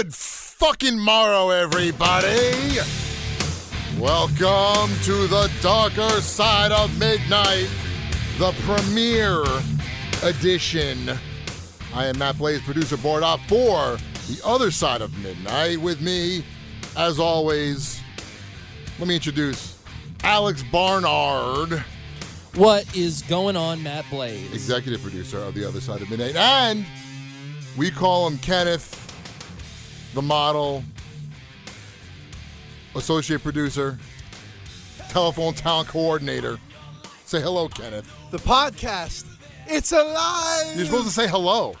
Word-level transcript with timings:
Good 0.00 0.14
fucking 0.14 0.98
morrow, 0.98 1.50
everybody. 1.50 2.78
Welcome 3.98 4.96
to 5.02 5.26
the 5.26 5.52
darker 5.60 6.22
side 6.22 6.72
of 6.72 6.98
midnight, 6.98 7.68
the 8.38 8.52
premiere 8.62 9.44
edition. 10.22 11.10
I 11.92 12.06
am 12.06 12.18
Matt 12.18 12.38
Blaze, 12.38 12.62
producer 12.62 12.96
board 12.96 13.22
op 13.22 13.40
for 13.40 13.98
the 14.26 14.40
other 14.42 14.70
side 14.70 15.02
of 15.02 15.14
midnight. 15.18 15.78
With 15.78 16.00
me, 16.00 16.46
as 16.96 17.18
always, 17.18 18.00
let 18.98 19.06
me 19.06 19.16
introduce 19.16 19.76
Alex 20.24 20.64
Barnard, 20.72 21.84
What 22.54 22.96
is 22.96 23.20
going 23.20 23.54
on, 23.54 23.82
Matt 23.82 24.06
Blaze? 24.08 24.50
executive 24.54 25.02
producer 25.02 25.36
of 25.40 25.52
the 25.52 25.68
other 25.68 25.82
side 25.82 26.00
of 26.00 26.08
midnight, 26.08 26.36
and 26.36 26.86
we 27.76 27.90
call 27.90 28.26
him 28.26 28.38
Kenneth, 28.38 28.96
the 30.14 30.22
model, 30.22 30.82
associate 32.94 33.42
producer, 33.42 33.98
telephone 35.08 35.54
talent 35.54 35.88
coordinator. 35.88 36.58
Say 37.24 37.40
hello, 37.40 37.68
Kenneth. 37.68 38.10
The 38.30 38.38
podcast. 38.38 39.26
It's 39.66 39.92
alive. 39.92 40.76
You're 40.76 40.86
supposed 40.86 41.06
to 41.06 41.12
say 41.12 41.28
hello. 41.28 41.74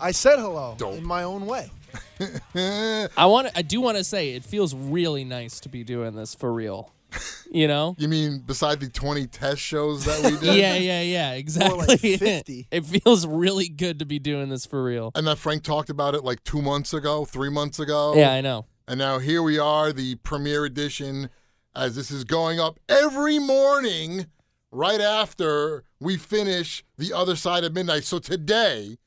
I 0.00 0.12
said 0.12 0.38
hello 0.38 0.74
Don't. 0.78 0.98
in 0.98 1.04
my 1.06 1.24
own 1.24 1.46
way. 1.46 1.70
I 3.16 3.26
want. 3.26 3.50
I 3.54 3.62
do 3.62 3.80
want 3.80 3.98
to 3.98 4.04
say 4.04 4.30
it 4.30 4.44
feels 4.44 4.74
really 4.74 5.24
nice 5.24 5.60
to 5.60 5.68
be 5.68 5.84
doing 5.84 6.14
this 6.14 6.34
for 6.34 6.52
real. 6.52 6.90
You 7.54 7.68
know? 7.68 7.94
You 7.98 8.08
mean 8.08 8.40
beside 8.40 8.80
the 8.80 8.88
20 8.88 9.28
test 9.28 9.60
shows 9.60 10.04
that 10.06 10.24
we 10.24 10.36
did? 10.44 10.56
yeah, 10.56 10.74
yeah, 10.74 11.02
yeah. 11.02 11.32
Exactly. 11.34 11.86
like 11.86 12.00
50. 12.18 12.66
it 12.72 12.84
feels 12.84 13.24
really 13.28 13.68
good 13.68 14.00
to 14.00 14.04
be 14.04 14.18
doing 14.18 14.48
this 14.48 14.66
for 14.66 14.82
real. 14.82 15.12
And 15.14 15.24
that 15.28 15.38
Frank 15.38 15.62
talked 15.62 15.88
about 15.88 16.16
it 16.16 16.24
like 16.24 16.42
two 16.42 16.60
months 16.60 16.92
ago, 16.92 17.24
three 17.24 17.50
months 17.50 17.78
ago. 17.78 18.14
Yeah, 18.16 18.32
I 18.32 18.40
know. 18.40 18.66
And 18.88 18.98
now 18.98 19.20
here 19.20 19.40
we 19.40 19.56
are, 19.56 19.92
the 19.92 20.16
premiere 20.16 20.64
edition, 20.64 21.30
as 21.76 21.94
this 21.94 22.10
is 22.10 22.24
going 22.24 22.58
up 22.58 22.80
every 22.88 23.38
morning 23.38 24.26
right 24.72 25.00
after 25.00 25.84
we 26.00 26.16
finish 26.16 26.82
The 26.98 27.12
Other 27.12 27.36
Side 27.36 27.62
of 27.62 27.72
Midnight. 27.72 28.02
So 28.02 28.18
today 28.18 28.98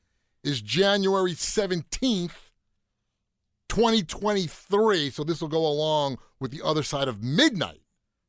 is 0.42 0.62
January 0.62 1.32
17th, 1.32 2.32
2023. 3.68 5.10
So 5.10 5.22
this 5.22 5.40
will 5.42 5.48
go 5.48 5.66
along 5.66 6.16
with 6.40 6.50
The 6.50 6.62
Other 6.62 6.82
Side 6.82 7.08
of 7.08 7.22
Midnight 7.22 7.82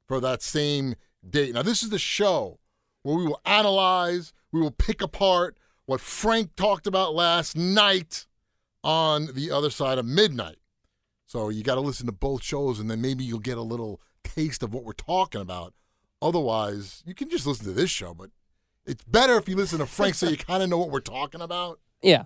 for 0.10 0.20
that 0.20 0.42
same 0.42 0.96
date. 1.30 1.54
Now, 1.54 1.62
this 1.62 1.84
is 1.84 1.90
the 1.90 2.00
show 2.00 2.60
where 3.04 3.16
we 3.16 3.26
will 3.26 3.40
analyze, 3.46 4.34
we 4.52 4.60
will 4.60 4.72
pick 4.72 5.04
apart 5.04 5.56
what 5.86 6.02
Frank 6.02 6.56
talked 6.56 6.88
about 6.88 7.14
last 7.14 7.56
night 7.56 8.26
on 8.84 9.30
The 9.36 9.52
Other 9.52 9.70
Side 9.70 10.00
of 10.00 10.06
Midnight. 10.06 10.58
So 11.28 11.50
you 11.50 11.62
got 11.62 11.76
to 11.76 11.82
listen 11.82 12.08
to 12.08 12.11
both 12.11 12.42
shows, 12.44 12.80
and 12.80 12.89
then 12.89 13.02
maybe 13.02 13.23
you'll 13.23 13.38
get 13.38 13.60
a 13.60 13.61
little 13.61 14.02
taste 14.23 14.64
of 14.64 14.73
what 14.73 14.83
we're 14.83 14.94
talking 14.94 15.42
about. 15.42 15.76
Otherwise, 16.23 17.04
you 17.06 17.14
can 17.14 17.30
just 17.30 17.45
listen 17.45 17.66
to 17.66 17.72
this 17.72 17.92
show, 17.92 18.16
but 18.16 18.32
it's 18.88 19.04
better 19.04 19.38
if 19.38 19.48
you 19.48 19.56
listen 19.56 19.78
to 19.78 19.86
Frank 19.86 20.16
so 20.16 20.28
you 20.28 20.38
kind 20.38 20.64
of 20.64 20.70
know 20.70 20.80
what 20.80 20.89
we're 20.89 21.02
talking 21.02 21.42
about. 21.42 21.80
Yeah, 22.02 22.23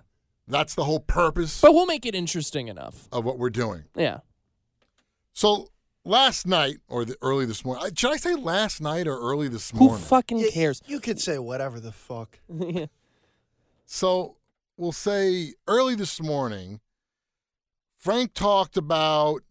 That's 0.48 0.74
the 0.74 0.84
whole 0.84 1.00
purpose 1.00 1.60
but 1.60 1.74
we'll 1.74 1.84
make 1.84 2.06
it 2.06 2.14
interesting 2.14 2.68
enough. 2.68 3.08
of 3.12 3.26
what 3.26 3.38
we're 3.38 3.50
doing. 3.50 3.84
Yeah. 3.94 4.20
So 5.34 5.68
last 6.04 6.46
night, 6.46 6.76
or 6.88 7.04
the, 7.04 7.16
early 7.22 7.46
this 7.46 7.64
morning, 7.64 7.94
should 7.94 8.12
I 8.12 8.16
say 8.16 8.34
last 8.34 8.80
night 8.80 9.06
or 9.06 9.18
early 9.18 9.48
this 9.48 9.72
morning? 9.74 9.98
Who 9.98 10.04
fucking 10.04 10.38
Y- 10.38 10.50
cares? 10.52 10.80
You 10.86 11.00
could 11.00 11.20
say 11.20 11.38
whatever 11.38 11.80
the 11.80 11.92
fuck. 11.92 12.38
So 13.86 14.36
we'll 14.76 14.92
say 14.92 15.52
early 15.68 15.94
this 15.94 16.20
morning, 16.20 16.80
Frank 17.98 18.32
talked 18.34 18.76
about 18.76 19.42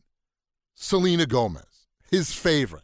Selena 0.74 1.25
Gomez, 1.28 1.88
his 2.09 2.34
favorite, 2.34 2.84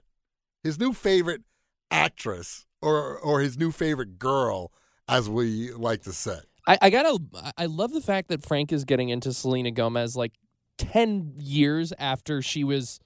his 0.63 0.79
new 0.79 0.93
favorite 0.93 1.41
actress, 1.89 2.67
or 2.81 3.17
or 3.17 3.41
his 3.41 3.57
new 3.57 3.71
favorite 3.71 4.19
girl, 4.19 4.71
as 5.07 5.27
we 5.27 5.71
like 5.71 6.03
to 6.03 6.13
say. 6.13 6.37
I, 6.67 6.77
I 6.83 6.89
gotta. 6.91 7.17
I 7.57 7.65
love 7.65 7.93
the 7.93 8.01
fact 8.01 8.27
that 8.29 8.45
Frank 8.45 8.71
is 8.71 8.85
getting 8.85 9.09
into 9.09 9.33
Selena 9.33 9.71
Gomez 9.71 10.15
like 10.15 10.33
ten 10.77 11.33
years 11.35 11.91
after 11.97 12.41
she 12.43 12.63
was 12.63 12.99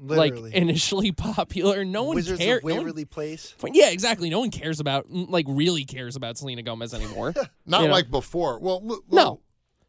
Literally. 0.00 0.42
like 0.50 0.54
initially 0.54 1.12
popular. 1.12 1.84
No 1.84 2.04
one 2.04 2.14
Wizards 2.16 2.38
cares. 2.40 2.58
of 2.58 2.64
Waverly 2.64 3.04
Place. 3.04 3.54
Yeah, 3.72 3.90
exactly. 3.90 4.30
No 4.30 4.40
one 4.40 4.50
cares 4.50 4.80
about 4.80 5.06
like 5.10 5.46
really 5.48 5.84
cares 5.84 6.16
about 6.16 6.38
Selena 6.38 6.62
Gomez 6.62 6.94
anymore. 6.94 7.34
Not 7.66 7.82
You 7.82 7.88
know? 7.88 7.92
like 7.92 8.10
before. 8.10 8.58
Well, 8.60 8.80
look, 8.84 9.04
No. 9.10 9.40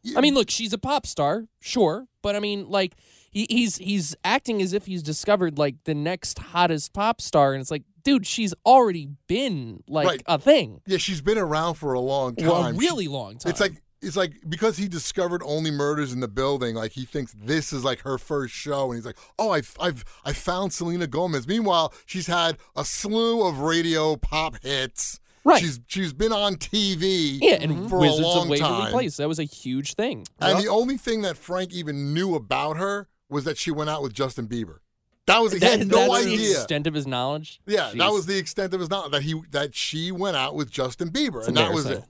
look, 0.03 0.17
I 0.17 0.21
mean, 0.21 0.33
look, 0.33 0.49
she's 0.49 0.71
a 0.73 0.77
pop 0.77 1.05
star, 1.05 1.45
sure, 1.59 2.07
but 2.21 2.35
I 2.35 2.39
mean, 2.39 2.69
like 2.69 2.95
he, 3.31 3.45
he's 3.49 3.77
he's 3.77 4.15
acting 4.23 4.61
as 4.61 4.73
if 4.73 4.85
he's 4.85 5.03
discovered 5.03 5.57
like 5.57 5.75
the 5.83 5.93
next 5.93 6.39
hottest 6.39 6.93
pop 6.93 7.19
star, 7.21 7.53
and 7.53 7.61
it's 7.61 7.69
like, 7.69 7.83
dude, 8.03 8.25
she's 8.25 8.53
already 8.65 9.09
been 9.27 9.83
like 9.89 10.07
Right. 10.07 10.23
a 10.25 10.39
thing 10.39 10.79
yeah, 10.87 10.97
she's 10.97 11.21
been 11.21 11.37
around 11.37 11.75
for 11.75 11.93
a 11.93 11.99
long 11.99 12.35
time. 12.35 12.47
for 12.49 12.69
a 12.69 12.71
She- 12.73 12.79
really 12.79 13.07
long 13.09 13.37
time. 13.37 13.49
It's 13.51 13.59
like 13.59 13.73
it's 14.01 14.15
like 14.15 14.33
because 14.47 14.77
he 14.77 14.87
discovered 14.87 15.41
only 15.45 15.71
murders 15.71 16.13
in 16.13 16.19
the 16.19 16.27
building, 16.27 16.75
like 16.75 16.91
he 16.93 17.05
thinks 17.05 17.33
this 17.33 17.73
is 17.73 17.83
like 17.83 17.99
her 18.01 18.17
first 18.17 18.53
show, 18.53 18.91
and 18.91 18.95
he's 18.97 19.05
like, 19.05 19.17
"Oh, 19.37 19.51
I've 19.51 19.75
I've 19.79 20.03
I 20.25 20.33
found 20.33 20.71
Selena 20.73 21.07
Gomez." 21.07 21.47
Meanwhile, 21.47 21.93
she's 22.05 22.27
had 22.27 22.57
a 22.75 22.85
slew 22.85 23.45
of 23.45 23.59
radio 23.59 24.15
pop 24.15 24.61
hits. 24.63 25.19
Right. 25.45 25.61
She's 25.61 25.79
she's 25.87 26.13
been 26.13 26.33
on 26.33 26.55
TV. 26.55 27.39
yeah, 27.41 27.55
and 27.61 27.89
for 27.89 27.97
a 27.97 27.99
Wizards 27.99 28.21
long 28.21 28.43
of 28.43 28.49
Waverly 28.49 28.59
time. 28.59 28.91
Place 28.91 29.17
that 29.17 29.27
was 29.27 29.39
a 29.39 29.43
huge 29.45 29.95
thing. 29.95 30.25
And 30.39 30.59
the 30.63 30.67
only 30.67 30.97
thing 30.97 31.21
that 31.21 31.37
Frank 31.37 31.71
even 31.73 32.13
knew 32.13 32.35
about 32.35 32.77
her 32.77 33.07
was 33.29 33.43
that 33.45 33.57
she 33.57 33.71
went 33.71 33.89
out 33.89 34.01
with 34.03 34.13
Justin 34.13 34.47
Bieber. 34.47 34.79
That 35.27 35.39
was 35.39 35.53
he 35.53 35.59
That- 35.59 35.79
had 35.79 35.87
no 35.87 36.11
that's 36.11 36.25
the 36.25 36.33
idea. 36.33 36.51
extent 36.51 36.87
of 36.87 36.93
his 36.93 37.05
knowledge. 37.05 37.61
Yeah, 37.67 37.91
that 37.95 38.11
was 38.11 38.25
the 38.25 38.37
extent 38.37 38.73
of 38.73 38.79
his 38.79 38.89
knowledge 38.89 39.11
that 39.11 39.21
he 39.23 39.41
that 39.51 39.75
she 39.75 40.11
went 40.11 40.35
out 40.35 40.55
with 40.55 40.69
Justin 40.71 41.09
Bieber, 41.11 41.47
and 41.47 41.55
that 41.57 41.71
was 41.73 41.85
it. 41.85 42.03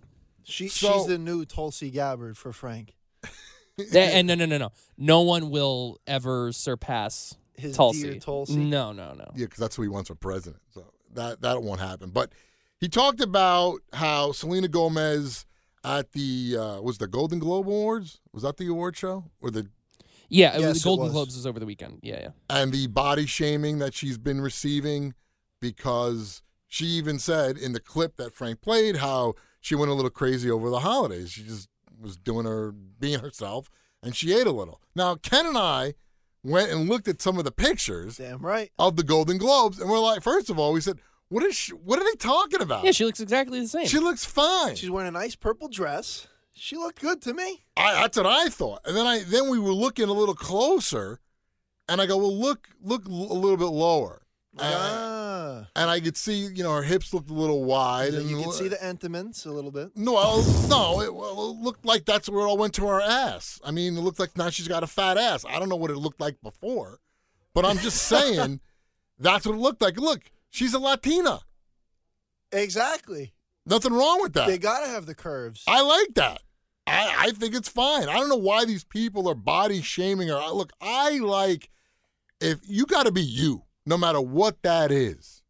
Embarrassing. 0.50 0.68
She, 0.68 0.70
So- 0.70 0.94
she's 1.00 1.08
the 1.08 1.18
new 1.18 1.46
Tulsi 1.46 1.90
Gabbard 1.92 2.38
for 2.38 2.52
Frank. 2.54 2.96
That- 3.78 4.14
and 4.14 4.28
no, 4.28 4.36
no, 4.36 4.46
no, 4.46 4.58
no, 4.58 4.72
no 4.98 5.22
one 5.22 5.50
will 5.50 6.00
ever 6.06 6.52
surpass 6.52 7.38
His 7.56 7.78
Tulsi. 7.78 8.04
dear 8.04 8.20
Tulsi. 8.20 8.58
No, 8.58 8.92
no, 8.92 9.14
no. 9.14 9.26
Yeah, 9.36 9.46
because 9.46 9.60
that's 9.60 9.76
who 9.78 9.84
he 9.84 9.88
wants 9.88 10.10
for 10.10 10.16
president. 10.16 10.62
So 10.74 10.92
that 11.14 11.42
that 11.42 11.64
won't 11.64 11.80
happen. 11.80 12.10
But 12.10 12.34
he 12.82 12.90
talked 12.90 13.22
about 13.22 13.80
how 13.94 14.34
Selena 14.34 14.68
Gomez 14.68 15.46
at 15.86 16.12
the 16.12 16.58
uh, 16.60 16.82
was 16.82 16.98
the 16.98 17.08
Golden 17.08 17.40
Globe 17.40 17.68
Awards 17.68 18.20
was 18.34 18.44
that 18.44 18.58
the 18.58 18.68
award 18.68 18.98
show 18.98 19.24
or 19.40 19.50
the 19.50 19.68
Yeah, 20.28 20.56
it 20.56 20.60
Yes, 20.60 20.68
was 20.68 20.78
it 20.78 20.82
the 20.82 20.84
Golden 20.90 21.04
was. 21.06 21.14
Globes 21.14 21.36
was 21.38 21.48
over 21.48 21.58
the 21.62 21.66
weekend. 21.66 22.00
Yeah, 22.04 22.20
yeah. 22.22 22.30
and 22.50 22.74
the 22.74 22.88
body 22.88 23.26
shaming 23.26 23.80
that 23.80 23.94
she's 23.94 24.18
been 24.18 24.42
receiving 24.42 25.14
because 25.62 26.42
she 26.68 26.86
even 26.86 27.18
said 27.18 27.58
in 27.58 27.72
the 27.72 27.80
clip 27.80 28.18
that 28.18 28.34
Frank 28.34 28.60
played 28.62 28.98
how 28.98 29.36
she 29.60 29.76
went 29.76 29.92
a 29.92 29.94
little 29.94 30.10
crazy 30.12 30.50
over 30.50 30.70
the 30.70 30.80
holidays. 30.80 31.32
She 31.32 31.44
just 31.44 31.70
was 32.00 32.16
doing 32.18 32.46
her 32.46 32.72
being 32.72 33.20
herself 33.20 33.70
and 34.02 34.16
she 34.16 34.34
ate 34.34 34.48
a 34.48 34.52
little. 34.52 34.82
Now 34.96 35.16
Ken 35.16 35.46
and 35.46 35.58
I 35.58 35.94
went 36.44 36.72
and 36.72 36.88
looked 36.88 37.08
at 37.08 37.22
some 37.22 37.38
of 37.38 37.44
the 37.44 37.52
pictures 37.52 38.18
Damn 38.18 38.40
right. 38.40 38.72
of 38.80 38.96
the 38.96 39.04
Golden 39.04 39.38
Globes 39.38 39.80
and 39.80 39.90
we're 39.90 40.00
like, 40.00 40.24
first 40.24 40.50
of 40.50 40.58
all, 40.58 40.72
we 40.72 40.82
said, 40.82 41.00
what 41.28 41.44
is 41.44 41.56
she, 41.56 41.74
what 41.74 42.00
are 42.00 42.06
they 42.06 42.16
talking 42.16 42.62
about? 42.62 42.84
Yeah, 42.84 42.92
she 42.92 43.06
looks 43.06 43.20
exactly 43.20 43.60
the 43.60 43.68
same. 43.68 43.86
She 43.86 44.00
looks 44.00 44.26
fine. 44.26 44.76
She's 44.76 44.90
wearing 44.90 45.10
a 45.10 45.12
nice 45.12 45.36
purple 45.36 45.68
dress. 45.68 46.28
She 46.54 46.76
looked 46.76 47.00
good 47.02 47.22
to 47.22 47.34
me. 47.34 47.64
I, 47.78 47.94
that's 48.02 48.18
what 48.18 48.26
I 48.26 48.50
thought. 48.50 48.82
And 48.86 48.96
then 48.98 49.06
I 49.08 49.24
then 49.24 49.50
we 49.50 49.60
were 49.60 49.72
looking 49.72 50.10
a 50.10 50.14
little 50.14 50.36
closer, 50.36 51.22
and 51.88 52.02
I 52.02 52.06
go, 52.06 52.18
well, 52.18 52.36
look 52.36 52.68
look 52.82 53.04
l- 53.08 53.14
a 53.32 53.34
little 53.34 53.56
bit 53.56 53.66
lower. 53.68 54.24
Uh, 54.58 54.64
ah. 54.64 55.68
and 55.76 55.90
I 55.90 56.00
could 56.00 56.18
see, 56.18 56.48
you 56.48 56.64
know, 56.64 56.74
her 56.74 56.82
hips 56.82 57.14
looked 57.14 57.30
a 57.30 57.34
little 57.34 57.64
wide, 57.64 58.14
and 58.14 58.30
You 58.30 58.42
can 58.42 58.52
see 58.52 58.68
the 58.68 58.84
entomans 58.84 59.46
a 59.46 59.52
little 59.52 59.72
bit. 59.72 59.92
no, 59.96 60.14
well, 60.14 60.68
no, 60.68 61.02
it, 61.02 61.14
well, 61.14 61.52
it 61.52 61.64
looked 61.64 61.86
like 61.86 62.06
that's 62.06 62.28
where 62.28 62.42
it 62.42 62.50
all 62.50 62.58
went 62.58 62.74
to 62.76 62.88
her 62.88 63.00
ass. 63.00 63.62
I 63.64 63.72
mean, 63.72 63.96
it 63.96 64.02
looked 64.02 64.20
like 64.20 64.36
now 64.36 64.50
she's 64.50 64.68
got 64.68 64.84
a 64.84 64.88
fat 64.88 65.18
ass. 65.18 65.46
I 65.48 65.60
don't 65.60 65.70
know 65.70 65.76
what 65.76 65.92
it 65.92 65.98
looked 65.98 66.20
like 66.20 66.42
before, 66.42 67.00
but 67.54 67.64
I'm 67.64 67.78
just 67.78 67.98
saying 68.08 68.60
that's 69.20 69.46
what 69.46 69.54
it 69.54 69.60
looked 69.60 69.82
like. 69.82 69.98
Look, 69.98 70.32
she's 70.50 70.74
a 70.74 70.80
Latina. 70.80 71.42
Exactly. 72.52 73.34
Nothing 73.66 73.94
wrong 73.94 74.22
with 74.22 74.34
that. 74.34 74.48
They 74.48 74.58
gotta 74.58 74.88
have 74.88 75.06
the 75.06 75.16
curves. 75.16 75.64
I 75.68 75.82
like 75.82 76.16
that. 76.16 76.42
I, 76.88 77.16
I 77.28 77.32
think 77.32 77.54
it's 77.54 77.70
fine. 77.70 78.10
I 78.10 78.14
don't 78.14 78.30
know 78.30 78.36
why 78.36 78.66
these 78.66 78.84
people 78.84 79.30
are 79.30 79.36
body 79.36 79.84
shaming 79.84 80.30
her. 80.30 80.40
Look, 80.52 80.72
I 80.82 81.20
like 81.20 81.70
if 82.42 82.60
you 82.66 82.86
got 82.86 83.06
to 83.06 83.12
be 83.12 83.22
you, 83.22 83.64
no 83.90 83.98
matter 83.98 84.22
what 84.22 84.62
that 84.62 84.92
is. 84.92 85.42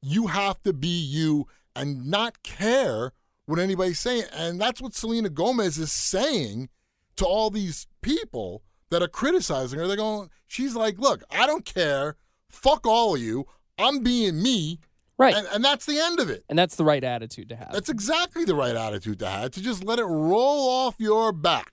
You 0.00 0.28
have 0.28 0.62
to 0.62 0.72
be 0.72 0.88
you 0.88 1.46
and 1.76 2.06
not 2.06 2.42
care 2.42 3.12
what 3.44 3.58
anybody's 3.58 4.00
saying. 4.00 4.24
And 4.32 4.60
that's 4.60 4.80
what 4.80 4.94
Selena 4.94 5.28
Gomez 5.28 5.76
is 5.76 5.92
saying 5.92 6.70
to 7.16 7.26
all 7.26 7.50
these 7.50 7.86
people 8.00 8.62
that 8.90 9.02
are 9.02 9.08
criticizing 9.08 9.78
her. 9.78 9.86
They're 9.86 9.96
going, 9.96 10.30
she's 10.46 10.74
like, 10.74 10.98
look, 10.98 11.22
I 11.30 11.46
don't 11.46 11.66
care. 11.66 12.16
Fuck 12.48 12.86
all 12.86 13.14
of 13.14 13.20
you. 13.20 13.44
I'm 13.78 14.02
being 14.02 14.42
me. 14.42 14.80
Right. 15.18 15.34
And, 15.34 15.46
and 15.52 15.64
that's 15.64 15.84
the 15.84 16.00
end 16.00 16.20
of 16.20 16.30
it. 16.30 16.44
And 16.48 16.58
that's 16.58 16.76
the 16.76 16.84
right 16.84 17.04
attitude 17.04 17.50
to 17.50 17.56
have. 17.56 17.72
That's 17.72 17.90
exactly 17.90 18.44
the 18.44 18.54
right 18.54 18.74
attitude 18.74 19.18
to 19.20 19.28
have, 19.28 19.50
to 19.52 19.62
just 19.62 19.84
let 19.84 19.98
it 19.98 20.04
roll 20.04 20.68
off 20.68 20.96
your 20.98 21.32
back. 21.32 21.72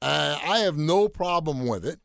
Uh, 0.00 0.38
I 0.42 0.60
have 0.60 0.78
no 0.78 1.08
problem 1.08 1.66
with 1.66 1.84
it. 1.84 2.00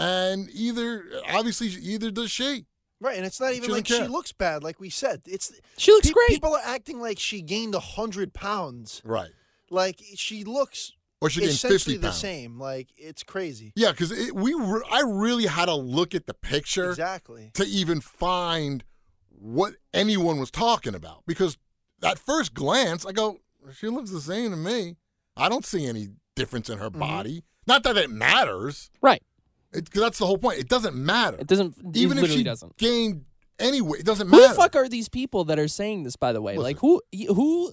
And 0.00 0.48
either, 0.52 1.04
obviously, 1.30 1.68
either 1.68 2.10
does 2.10 2.30
she. 2.30 2.66
right, 3.00 3.16
and 3.16 3.26
it's 3.26 3.40
not 3.40 3.50
even 3.52 3.68
doesn't 3.68 3.90
like 3.90 4.02
she 4.02 4.08
looks 4.08 4.32
bad, 4.32 4.62
like 4.62 4.80
we 4.80 4.88
said. 4.90 5.22
It's 5.26 5.52
she 5.76 5.92
looks 5.92 6.08
pe- 6.08 6.12
great. 6.14 6.28
People 6.28 6.54
are 6.54 6.62
acting 6.64 7.00
like 7.00 7.18
she 7.18 7.42
gained 7.42 7.74
a 7.74 7.80
hundred 7.80 8.32
pounds. 8.32 9.02
Right. 9.04 9.30
Like 9.70 10.00
she 10.16 10.42
looks 10.44 10.92
Or 11.20 11.28
she 11.30 11.40
gained 11.40 11.52
essentially 11.52 11.94
50 11.94 11.96
the 11.98 12.12
same. 12.12 12.58
Like 12.58 12.88
it's 12.96 13.22
crazy. 13.22 13.72
Yeah, 13.76 13.90
because 13.92 14.10
we 14.32 14.54
re- 14.54 14.82
I 14.90 15.02
really 15.06 15.46
had 15.46 15.66
to 15.66 15.74
look 15.74 16.14
at 16.14 16.26
the 16.26 16.34
picture 16.34 16.90
Exactly. 16.90 17.50
to 17.54 17.64
even 17.64 18.00
find 18.00 18.82
what 19.28 19.74
anyone 19.94 20.38
was 20.38 20.50
talking 20.50 20.94
about. 20.94 21.22
Because 21.26 21.56
at 22.02 22.18
first 22.18 22.54
glance, 22.54 23.04
I 23.06 23.12
go, 23.12 23.38
she 23.74 23.88
looks 23.88 24.10
the 24.10 24.20
same 24.20 24.50
to 24.50 24.56
me. 24.56 24.96
I 25.36 25.48
don't 25.48 25.64
see 25.64 25.86
any 25.86 26.08
difference 26.34 26.68
in 26.70 26.78
her 26.78 26.90
Mm-hmm. 26.90 26.98
body. 27.00 27.44
Not 27.66 27.82
that 27.84 27.96
it 27.96 28.10
matters. 28.10 28.90
right. 29.02 29.22
It, 29.72 29.90
'cause 29.90 30.02
that's 30.02 30.18
the 30.18 30.26
whole 30.26 30.38
point. 30.38 30.58
It 30.58 30.68
doesn't 30.68 30.96
matter. 30.96 31.36
It 31.40 31.46
doesn't. 31.46 31.76
Even 31.94 32.18
it 32.18 32.24
if 32.24 32.30
she 32.32 32.42
doesn't. 32.42 32.76
gained 32.76 33.24
anyway, 33.58 33.98
it 34.00 34.04
doesn't 34.06 34.28
matter. 34.28 34.42
Who 34.42 34.48
the 34.48 34.54
fuck 34.54 34.74
are 34.76 34.88
these 34.88 35.08
people 35.08 35.44
that 35.44 35.58
are 35.58 35.68
saying 35.68 36.02
this? 36.02 36.16
By 36.16 36.32
the 36.32 36.42
way, 36.42 36.52
Listen. 36.54 36.64
like 36.64 36.78
who 36.80 37.00
who 37.28 37.72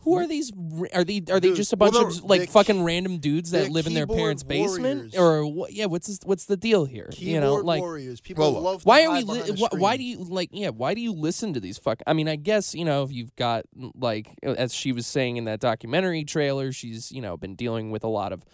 who 0.00 0.16
are 0.18 0.26
these? 0.26 0.52
Are 0.92 1.02
they 1.02 1.22
are 1.30 1.40
they 1.40 1.48
Dude, 1.48 1.56
just 1.56 1.72
a 1.72 1.78
bunch 1.78 1.94
they're- 1.94 2.06
of 2.06 2.24
like 2.24 2.50
fucking 2.50 2.82
random 2.84 3.16
dudes 3.20 3.52
that 3.52 3.70
live 3.70 3.86
in 3.86 3.94
their 3.94 4.04
keyboard 4.04 4.18
parents' 4.18 4.42
basement, 4.42 5.16
or 5.16 5.46
what? 5.46 5.72
Yeah, 5.72 5.86
what's 5.86 6.08
this, 6.08 6.18
what's 6.24 6.44
the 6.44 6.58
deal 6.58 6.84
here? 6.84 7.08
Keyboard 7.10 7.32
you 7.34 7.40
know, 7.40 7.54
like 7.54 7.80
warriors. 7.80 8.20
People 8.20 8.42
Well, 8.44 8.52
look, 8.52 8.64
love. 8.64 8.82
To 8.82 8.86
why 8.88 9.06
are 9.06 9.12
we? 9.12 9.22
Li- 9.22 9.40
behind 9.40 9.58
why, 9.60 9.68
why 9.78 9.96
do 9.96 10.02
you 10.02 10.18
like? 10.18 10.50
Yeah, 10.52 10.68
why 10.68 10.92
do 10.92 11.00
you 11.00 11.12
listen 11.14 11.54
to 11.54 11.60
these 11.60 11.78
fuck? 11.78 12.02
I 12.06 12.12
mean, 12.12 12.28
I 12.28 12.36
guess 12.36 12.74
you 12.74 12.84
know 12.84 13.02
if 13.02 13.12
you've 13.12 13.34
got 13.36 13.64
like 13.94 14.28
as 14.42 14.74
she 14.74 14.92
was 14.92 15.06
saying 15.06 15.38
in 15.38 15.44
that 15.46 15.60
documentary 15.60 16.24
trailer, 16.24 16.70
she's 16.70 17.10
you 17.10 17.22
know 17.22 17.38
been 17.38 17.54
dealing 17.54 17.90
with 17.90 18.04
a 18.04 18.08
lot 18.08 18.30
of 18.34 18.44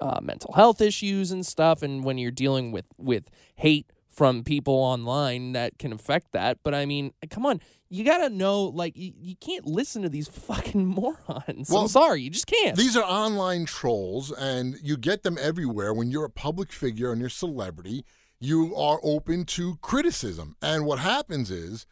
uh, 0.00 0.20
mental 0.22 0.52
health 0.54 0.80
issues 0.80 1.30
and 1.30 1.44
stuff, 1.44 1.82
and 1.82 2.04
when 2.04 2.18
you're 2.18 2.30
dealing 2.30 2.72
with 2.72 2.86
with 2.98 3.24
hate 3.56 3.92
from 4.10 4.42
people 4.42 4.74
online, 4.74 5.52
that 5.52 5.78
can 5.78 5.92
affect 5.92 6.32
that. 6.32 6.58
But 6.62 6.74
I 6.74 6.84
mean, 6.84 7.12
come 7.30 7.46
on. 7.46 7.60
You 7.92 8.04
gotta 8.04 8.28
know, 8.28 8.64
like, 8.64 8.96
you, 8.96 9.12
you 9.18 9.34
can't 9.34 9.66
listen 9.66 10.02
to 10.02 10.08
these 10.08 10.28
fucking 10.46 10.86
morons. 10.86 11.70
Well, 11.70 11.82
I'm 11.82 11.88
sorry, 11.88 12.22
you 12.22 12.30
just 12.30 12.46
can't. 12.46 12.76
These 12.76 12.96
are 12.96 13.02
online 13.02 13.64
trolls, 13.66 14.30
and 14.30 14.76
you 14.82 14.96
get 14.96 15.22
them 15.22 15.36
everywhere. 15.40 15.92
When 15.92 16.10
you're 16.10 16.24
a 16.24 16.30
public 16.30 16.72
figure 16.72 17.10
and 17.10 17.20
you're 17.20 17.28
a 17.28 17.30
celebrity, 17.30 18.04
you 18.38 18.76
are 18.76 19.00
open 19.02 19.44
to 19.44 19.76
criticism. 19.76 20.56
And 20.62 20.86
what 20.86 21.00
happens 21.00 21.50
is, 21.50 21.86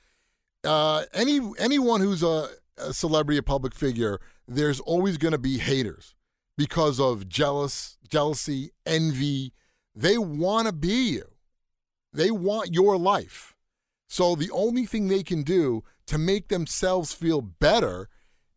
uh, 0.64 1.04
any 1.12 1.40
anyone 1.58 2.00
who's 2.00 2.22
a, 2.22 2.48
a 2.76 2.92
celebrity, 2.92 3.38
a 3.38 3.42
public 3.42 3.74
figure, 3.74 4.20
there's 4.46 4.80
always 4.80 5.18
going 5.18 5.32
to 5.32 5.38
be 5.38 5.58
haters 5.58 6.14
because 6.58 6.98
of 6.98 7.28
jealous, 7.28 7.96
jealousy, 8.10 8.72
envy. 8.84 9.54
They 9.94 10.18
want 10.18 10.66
to 10.66 10.72
be 10.72 11.12
you. 11.12 11.24
They 12.12 12.30
want 12.30 12.74
your 12.74 12.98
life. 12.98 13.54
So 14.08 14.34
the 14.34 14.50
only 14.50 14.84
thing 14.84 15.06
they 15.06 15.22
can 15.22 15.42
do 15.42 15.84
to 16.06 16.18
make 16.18 16.48
themselves 16.48 17.14
feel 17.14 17.40
better 17.40 18.08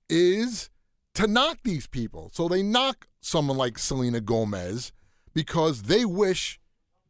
is 0.10 0.70
to 1.14 1.28
knock 1.28 1.60
these 1.64 1.88
people. 1.88 2.32
So 2.34 2.48
they 2.48 2.64
knock 2.64 3.08
someone 3.22 3.58
like 3.58 3.78
Selena 3.78 4.20
Gomez 4.20 4.92
because 5.34 5.84
they 5.84 6.04
wish 6.04 6.60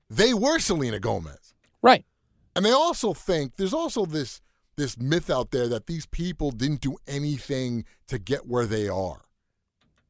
they 0.10 0.34
were 0.34 0.60
Selena 0.60 1.00
Gomez. 1.00 1.56
right. 1.82 2.06
And 2.54 2.66
they 2.66 2.72
also 2.74 3.14
think 3.14 3.56
there's 3.56 3.74
also 3.74 4.06
this 4.06 4.42
this 4.76 4.98
myth 4.98 5.30
out 5.30 5.52
there 5.52 5.70
that 5.70 5.88
these 5.88 6.06
people 6.06 6.52
didn't 6.52 6.82
do 6.82 6.98
anything 7.08 7.86
to 8.08 8.18
get 8.20 8.46
where 8.46 8.66
they 8.66 8.90
are. 8.90 9.22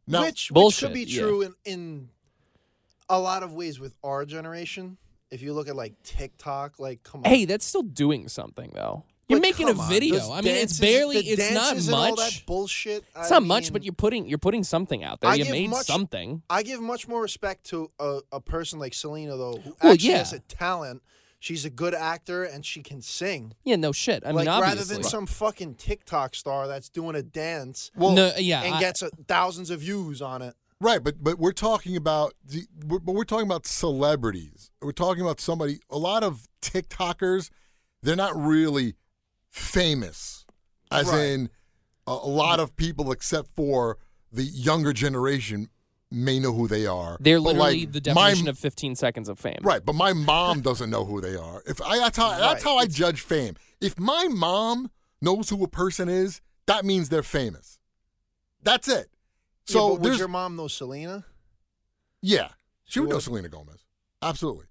Now, 0.08 0.24
which, 0.24 0.52
which 0.52 0.80
could 0.80 0.94
be 0.94 1.04
yeah. 1.04 1.22
true 1.22 1.42
in, 1.44 1.54
in 1.66 2.10
a 3.10 3.20
lot 3.20 3.44
of 3.44 3.54
ways 3.54 3.80
with 3.80 3.96
our 4.04 4.26
generation. 4.26 4.98
If 5.30 5.42
you 5.42 5.54
look 5.54 5.68
at 5.70 5.76
like 5.76 5.94
TikTok, 6.04 6.80
like 6.80 7.04
come 7.04 7.22
on. 7.24 7.30
Hey, 7.30 7.46
that's 7.46 7.66
still 7.66 7.84
doing 7.84 8.28
something 8.28 8.72
though. 8.76 9.04
You're 9.30 9.38
Like, 9.40 9.44
making 9.52 9.70
a 9.70 9.72
come 9.72 9.80
on. 9.82 9.90
video. 9.90 10.30
I 10.30 10.42
mean, 10.42 10.56
it's 10.56 10.78
barely. 10.78 11.16
It's 11.20 11.54
not 11.54 11.70
dances 11.70 11.88
and 11.88 11.96
all 11.96 12.16
that 12.16 12.18
much. 12.18 12.46
bullshit. 12.46 13.06
It's 13.16 13.32
I 13.32 13.36
not 13.36 13.44
much, 13.44 13.72
but 13.72 13.84
you're 13.86 13.94
putting 13.94 14.28
you're 14.28 14.38
putting 14.38 14.64
something 14.66 15.06
out 15.06 15.22
there. 15.22 15.30
I 15.32 15.36
you 15.36 15.46
made 15.50 15.70
much- 15.70 15.86
something. 15.86 16.42
I 16.50 16.64
give 16.64 16.82
much 16.82 17.08
more 17.08 17.22
respect 17.22 17.64
to 17.68 17.90
a, 17.98 18.20
a 18.34 18.42
person 18.42 18.78
like 18.80 18.94
Selena, 18.94 19.38
though, 19.38 19.54
who 19.64 19.76
Well, 19.82 19.94
actually 19.94 20.10
yeah. 20.10 20.18
has 20.18 20.34
a 20.34 20.40
talent. 20.40 21.02
She's 21.42 21.66
a 21.66 21.72
good 21.72 21.96
actor 21.96 22.44
and 22.44 22.64
she 22.64 22.84
can 22.84 23.02
sing. 23.02 23.56
Yeah, 23.64 23.76
no 23.76 23.92
shit. 23.92 24.22
I 24.24 24.28
mean, 24.28 24.36
like 24.36 24.48
rather 24.48 24.66
obviously. 24.68 24.96
than 24.98 25.04
some 25.04 25.26
fucking 25.26 25.74
TikTok 25.74 26.36
star 26.36 26.68
that's 26.68 26.88
doing 26.88 27.16
a 27.16 27.24
dance 27.24 27.90
well, 27.96 28.12
no, 28.12 28.32
yeah, 28.38 28.62
and 28.62 28.76
I- 28.76 28.80
gets 28.80 29.02
a, 29.02 29.10
thousands 29.28 29.72
of 29.72 29.80
views 29.80 30.22
on 30.22 30.44
it. 30.44 30.54
Right, 30.80 31.04
but 31.04 31.16
but 31.24 31.40
we're 31.40 31.52
talking 31.52 31.96
about 31.96 32.36
the, 32.46 32.68
we're, 32.88 33.00
but 33.00 33.14
we're 33.14 33.24
talking 33.24 33.48
about 33.48 33.66
celebrities. 33.66 34.70
We're 34.84 34.92
talking 34.92 35.22
about 35.24 35.40
somebody. 35.42 35.80
A 35.90 35.98
lot 35.98 36.24
of 36.24 36.48
TikTokers, 36.62 37.50
they're 38.04 38.16
not 38.16 38.36
really 38.36 38.94
famous, 39.50 40.46
as 40.92 41.08
Right. 41.08 41.20
in 41.22 41.50
a, 42.08 42.12
a 42.12 42.30
lot 42.30 42.60
of 42.60 42.76
people, 42.76 43.12
except 43.12 43.50
for 43.50 43.98
the 44.32 44.44
younger 44.44 44.94
generation, 44.94 45.70
may 46.12 46.40
know 46.40 46.52
who 46.54 46.68
they 46.68 46.86
are. 46.86 47.18
they're 47.20 47.40
literally 47.40 47.86
like, 47.86 47.92
the 48.04 48.14
my- 48.14 48.30
definition 48.32 48.48
of 48.50 48.60
15 48.60 48.96
seconds 48.96 49.30
of 49.30 49.40
fame. 49.40 49.60
Right, 49.62 49.84
but 49.86 49.94
my 49.96 50.14
mom 50.14 50.62
doesn't 50.62 50.90
know 50.90 51.06
who 51.06 51.22
they 51.22 51.36
are. 51.36 51.64
If 51.66 51.82
I 51.82 51.98
that's 52.00 52.18
how 52.18 52.30
that's 52.32 52.64
Right, 52.64 52.64
how 52.64 52.78
I 52.78 52.86
judge 52.86 53.22
fame. 53.22 53.56
If 53.80 53.98
my 54.00 54.28
mom 54.30 54.92
knows 55.22 55.50
who 55.50 55.64
a 55.64 55.68
person 55.68 56.10
is, 56.10 56.42
that 56.68 56.84
means 56.86 57.10
they're 57.10 57.24
famous. 57.24 57.80
That's 58.64 58.88
it. 58.88 59.08
Yeah, 59.68 59.74
So 59.74 59.90
but 59.98 60.02
would 60.02 60.20
your 60.20 60.28
mom 60.28 60.56
know 60.56 60.68
Selena? 60.68 61.26
yeah, 62.22 62.50
she 62.86 63.00
would 63.00 63.10
know? 63.10 63.20
Selena 63.20 63.50
Gomez, 63.50 63.86
absolutely. 64.22 64.66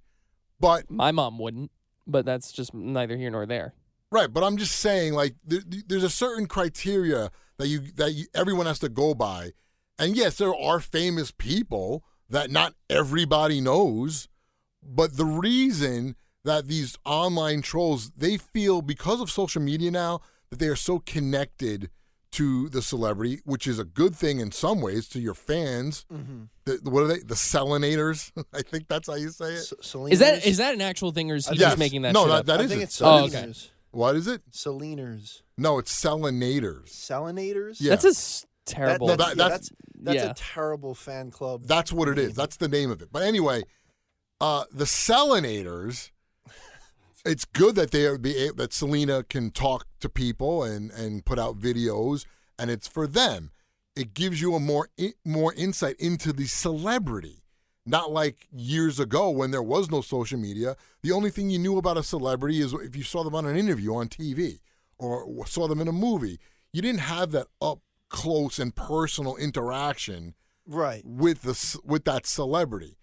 But 0.61 0.91
My 0.91 1.11
mom 1.11 1.39
wouldn't, 1.39 1.71
but 2.07 2.25
that's 2.27 2.53
just 2.53 2.75
neither 2.75 3.17
here 3.17 3.31
nor 3.31 3.47
there. 3.47 3.75
right, 4.11 4.33
but 4.33 4.45
I'm 4.45 4.57
just 4.59 4.77
saying, 4.77 5.15
like, 5.15 5.35
there, 5.45 5.61
there's 5.87 6.05
a 6.05 6.11
certain 6.11 6.47
criteria 6.47 7.31
that 7.59 7.69
you 7.69 7.81
that 7.97 8.13
you, 8.13 8.27
everyone 8.35 8.67
has 8.67 8.79
to 8.81 8.89
go 8.89 9.15
by, 9.15 9.53
and 10.01 10.17
yes, 10.17 10.37
there 10.39 10.55
are 10.55 10.81
famous 10.81 11.31
people 11.31 12.03
that 12.29 12.51
not 12.51 12.75
everybody 12.89 13.61
knows, 13.61 14.29
but 14.83 15.17
the 15.17 15.25
reason 15.27 16.17
that 16.45 16.67
these 16.67 16.97
online 17.05 17.61
trolls 17.63 18.11
they 18.17 18.37
feel 18.37 18.83
because 18.83 19.21
of 19.21 19.31
social 19.31 19.61
media 19.63 19.91
now 19.91 20.21
that 20.49 20.59
they 20.59 20.67
are 20.69 20.77
so 20.77 20.99
connected 21.01 21.91
to 22.33 22.69
the 22.69 22.81
celebrity, 22.81 23.41
which 23.45 23.67
is 23.67 23.79
a 23.81 23.85
good 23.85 24.15
thing 24.15 24.39
in 24.39 24.53
some 24.53 24.81
ways 24.81 25.09
to 25.09 25.19
your 25.19 25.35
fans. 25.35 26.07
Mm-hmm. 26.13 26.45
The, 26.65 26.81
what 26.89 27.03
are 27.03 27.09
they? 27.09 27.19
The 27.19 27.35
selenators? 27.35 28.31
I 28.55 28.63
think 28.63 28.87
that's 28.89 29.09
how 29.09 29.15
you 29.17 29.31
say 29.31 29.55
it. 29.55 29.59
S- 29.59 29.73
Selena's? 29.83 30.13
Is 30.13 30.19
that 30.21 30.47
is 30.47 30.57
that 30.59 30.75
an 30.75 30.81
actual 30.81 31.11
thing, 31.11 31.31
or 31.31 31.35
is 31.35 31.49
he 31.49 31.57
Yes. 31.57 31.71
just 31.71 31.79
making 31.79 32.03
that 32.03 32.13
no, 32.15 32.23
shit 32.23 32.29
that, 32.29 32.39
up? 32.39 32.47
that 32.47 32.61
I 32.61 32.63
is 32.65 32.69
think 32.71 32.81
it. 32.83 32.85
it's 32.85 33.03
Oh, 33.03 33.25
okay. 33.27 33.53
What 33.91 34.15
is 34.15 34.29
it? 34.29 34.43
Selena's. 34.53 35.43
No, 35.59 35.79
it's 35.79 35.93
selenators. 35.93 36.91
Selenators? 36.91 37.79
Yeah. 37.81 37.91
That's 37.91 38.05
a 38.05 38.09
s- 38.11 38.47
terrible. 38.73 39.07
Well, 39.09 39.17
that's, 39.17 39.35
that- 39.35 39.37
yeah, 39.37 39.49
that's- 39.49 39.69
that's, 39.69 39.73
that's 40.03 40.17
yeah. 40.25 40.31
a 40.31 40.35
terrible 40.35 40.95
fan 40.95 41.31
club. 41.31 41.67
That's 41.67 41.93
what 41.93 42.09
it 42.09 42.19
is. 42.19 42.35
That's 42.35 42.57
the 42.57 42.69
name 42.69 42.91
of 42.91 43.03
it. 43.03 43.09
But 43.13 43.23
anyway, 43.25 43.63
uh, 44.41 44.65
the 44.73 44.85
Selenators. 44.87 46.11
It's 47.25 47.45
good 47.45 47.75
that 47.75 47.91
they 47.91 48.07
are 48.07 48.17
be 48.17 48.35
a- 48.47 48.53
that 48.55 48.73
Selena 48.73 49.23
can 49.23 49.51
talk 49.51 49.87
to 50.01 50.09
people 50.09 50.63
and 50.65 50.91
and 50.91 51.23
put 51.25 51.39
out 51.39 51.59
videos, 51.59 52.25
and 52.59 52.71
it's 52.71 52.89
for 52.89 53.07
them. 53.07 53.51
It 53.95 54.15
gives 54.15 54.41
you 54.41 54.55
a 54.55 54.61
more 54.61 54.89
more 55.23 55.53
insight 55.53 55.97
into 55.99 56.33
the 56.33 56.47
celebrity. 56.47 57.43
Not 57.85 58.11
like 58.11 58.47
years 58.51 58.99
ago 59.01 59.29
when 59.31 59.51
there 59.51 59.63
was 59.63 59.91
no 59.91 60.01
social 60.01 60.39
media. 60.39 60.77
The 61.03 61.13
only 61.13 61.29
thing 61.31 61.51
you 61.51 61.59
knew 61.59 61.77
about 61.77 61.99
a 61.99 62.03
celebrity 62.03 62.61
is 62.61 62.73
if 62.73 62.97
you 62.97 63.03
saw 63.03 63.23
them 63.23 63.35
on 63.35 63.45
an 63.45 63.57
interview 63.57 63.95
on 63.95 64.09
TV 64.09 64.61
or 64.99 65.47
saw 65.47 65.69
them 65.69 65.81
in 65.83 65.89
a 65.89 65.93
movie. 65.93 66.39
You 66.73 66.81
didn't 66.83 67.01
have 67.01 67.33
that 67.33 67.49
up 67.61 67.81
close 68.11 68.59
and 68.59 68.77
personal 68.77 69.37
interaction 69.37 70.35
right. 70.67 71.03
with 71.05 71.43
the 71.43 71.81
with 71.85 72.05
that 72.05 72.27
celebrity. 72.27 72.99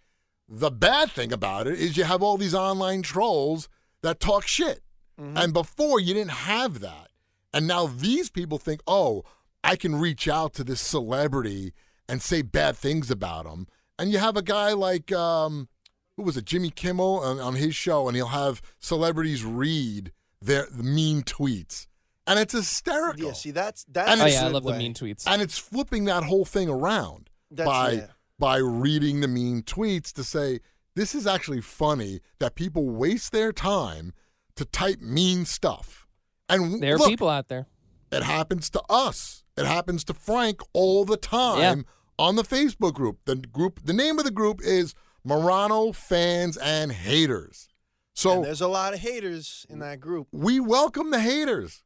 The 0.48 0.72
bad 0.72 1.12
thing 1.12 1.34
about 1.34 1.68
it 1.68 1.80
is 1.80 1.98
you 1.98 2.04
have 2.04 2.22
all 2.22 2.38
these 2.38 2.56
online 2.56 3.02
trolls 3.02 3.68
that 4.02 4.20
talk 4.20 4.48
shit. 4.48 4.82
Mm-hmm. 5.20 5.38
And 5.38 5.54
before 5.54 6.00
you 6.00 6.14
didn't 6.14 6.32
have 6.32 6.80
that. 6.82 7.10
And 7.54 7.66
now 7.66 7.88
these 7.88 8.30
people 8.30 8.60
think, 8.60 8.82
"Oh, 8.86 9.24
I 9.64 9.76
can 9.76 9.96
reach 9.96 10.28
out 10.28 10.54
to 10.54 10.64
this 10.64 10.80
celebrity 10.80 11.74
and 12.08 12.22
say 12.22 12.42
bad 12.42 12.78
things 12.78 13.12
about 13.12 13.46
him. 13.46 13.68
And 14.00 14.12
you 14.12 14.20
have 14.20 14.38
a 14.38 14.42
guy 14.42 14.74
like 14.74 15.12
um, 15.12 15.68
who 16.16 16.24
was 16.24 16.38
it, 16.38 16.46
Jimmy 16.46 16.70
Kimmel 16.70 17.20
on, 17.20 17.40
on 17.40 17.56
his 17.56 17.76
show, 17.76 18.08
and 18.08 18.16
he'll 18.16 18.28
have 18.28 18.62
celebrities 18.80 19.44
read 19.44 20.12
their 20.42 20.68
mean 20.72 21.24
tweets, 21.24 21.88
and 22.28 22.38
it's 22.40 22.54
hysterical. 22.54 23.28
Yeah, 23.28 23.34
see 23.34 23.52
that's 23.52 23.86
that's 23.90 24.12
And 24.12 24.22
Oh 24.22 24.26
yeah, 24.26 24.42
I 24.42 24.44
good 24.46 24.54
love 24.54 24.64
the 24.66 24.74
mean 24.74 24.94
tweets. 24.94 25.24
and 25.26 25.42
it's 25.42 25.58
flipping 25.58 26.06
that 26.06 26.24
whole 26.24 26.46
thing 26.46 26.70
around 26.70 27.30
That's- 27.50 27.68
by 27.74 27.92
yeah. 27.94 28.08
by 28.38 28.58
reading 28.58 29.22
the 29.22 29.28
mean 29.28 29.64
tweets 29.64 30.12
to 30.14 30.24
say 30.24 30.60
this 30.96 31.16
is 31.16 31.26
actually 31.28 31.62
funny 31.62 32.20
that 32.40 32.56
people 32.56 32.90
waste 32.90 33.32
their 33.32 33.52
time 33.52 34.14
to 34.56 34.66
type 34.66 35.00
mean 35.02 35.46
stuff. 35.46 36.06
And 36.50 36.82
there 36.82 36.96
are 36.96 36.98
look, 36.98 37.10
people 37.10 37.30
out 37.30 37.48
there. 37.48 37.68
it 38.12 38.24
happens 38.24 38.70
to 38.72 38.82
us. 38.90 39.44
It 39.58 39.66
happens 39.66 40.04
to 40.06 40.14
Frank 40.14 40.62
all 40.74 41.04
the 41.06 41.18
time 41.18 41.86
on 42.20 42.36
the 42.36 42.44
Facebook 42.44 42.94
group. 42.94 43.20
The 43.26 43.36
group 43.36 43.80
the 43.84 43.94
name 43.94 44.18
of 44.20 44.26
the 44.26 44.32
group 44.32 44.60
is 44.64 44.94
Morano 45.24 45.92
fans 45.92 46.58
and 46.58 46.92
haters. 46.92 47.68
And 47.70 48.20
So 48.20 48.42
there's 48.42 48.62
a 48.62 48.68
lot 48.68 48.94
of 48.94 49.00
haters 49.02 49.66
in 49.70 49.80
that 49.80 50.00
group. 50.00 50.28
we 50.32 50.60
welcome 50.60 51.12
the 51.12 51.20
haters. 51.20 51.84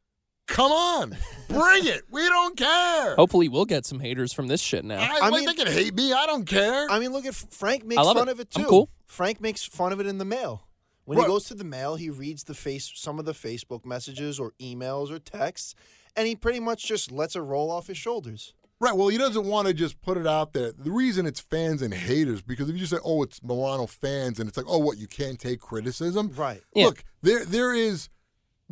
Come 0.52 0.72
on, 0.72 1.18
bring 1.48 1.86
it. 1.88 2.02
We 2.12 2.22
don't 2.28 2.56
care. 2.58 3.16
Hopefully, 3.16 3.48
we'll 3.50 3.66
get 3.66 3.86
some 3.86 4.00
haters 4.00 4.34
from 4.34 4.48
this 4.48 4.62
shit 4.62 4.84
now. 4.86 5.00
I, 5.00 5.20
I 5.24 5.30
like 5.30 5.34
mean- 5.34 5.46
they 5.46 5.64
can 5.64 5.72
hate 5.72 5.94
me. 5.96 6.14
I 6.14 6.26
don't 6.26 6.46
care. 6.46 6.88
I 6.90 7.00
mean, 7.00 7.12
look 7.14 7.26
at 7.26 7.34
Frank 7.36 7.86
makes 7.86 8.02
fun 8.02 8.18
it. 8.28 8.32
of 8.32 8.40
it 8.40 8.52
too. 8.52 8.62
I'm 8.64 8.68
cool. 8.68 8.90
Frank 9.08 9.42
makes 9.42 9.64
fun 9.64 9.92
of 9.92 10.00
it 10.00 10.08
in 10.08 10.18
the 10.18 10.26
mail. 10.26 10.68
When 11.06 11.18
Right. 11.18 11.26
he 11.26 11.28
goes 11.32 11.46
to 11.46 11.56
the 11.56 11.64
mail, 11.64 11.96
he 11.96 12.10
reads 12.10 12.44
the 12.44 12.54
face 12.54 12.92
some 12.96 13.18
of 13.20 13.26
the 13.26 13.34
Facebook 13.34 13.86
messages 13.86 14.40
or 14.40 14.54
emails 14.62 15.10
or 15.12 15.20
texts, 15.20 15.74
and 16.16 16.28
he 16.28 16.36
pretty 16.36 16.60
much 16.60 16.86
just 16.86 17.12
lets 17.12 17.36
it 17.36 17.40
roll 17.42 17.72
off 17.72 17.88
his 17.88 17.98
shoulders. 17.98 18.54
Right. 18.80 18.96
Well, 18.96 19.10
he 19.10 19.18
doesn't 19.18 19.46
want 19.46 19.68
to 19.68 19.74
just 19.74 20.02
put 20.02 20.18
it 20.18 20.26
out 20.28 20.54
there. 20.54 20.72
The 20.72 20.92
reason 20.92 21.26
it's 21.26 21.40
fans 21.40 21.82
and 21.82 21.94
haters 21.94 22.42
because 22.42 22.68
if 22.70 22.74
you 22.76 22.80
just 22.80 22.92
say, 22.92 23.00
"Oh, 23.04 23.22
it's 23.24 23.42
Morano 23.44 23.86
fans," 23.88 24.40
and 24.40 24.48
it's 24.48 24.58
like, 24.58 24.66
"Oh, 24.70 24.78
what? 24.80 24.98
You 24.98 25.08
can't 25.08 25.40
take 25.40 25.60
criticism." 25.60 26.32
Right. 26.36 26.62
Yeah. 26.76 26.86
Look, 26.86 27.04
there 27.22 27.46
there 27.46 27.74
is 27.74 28.10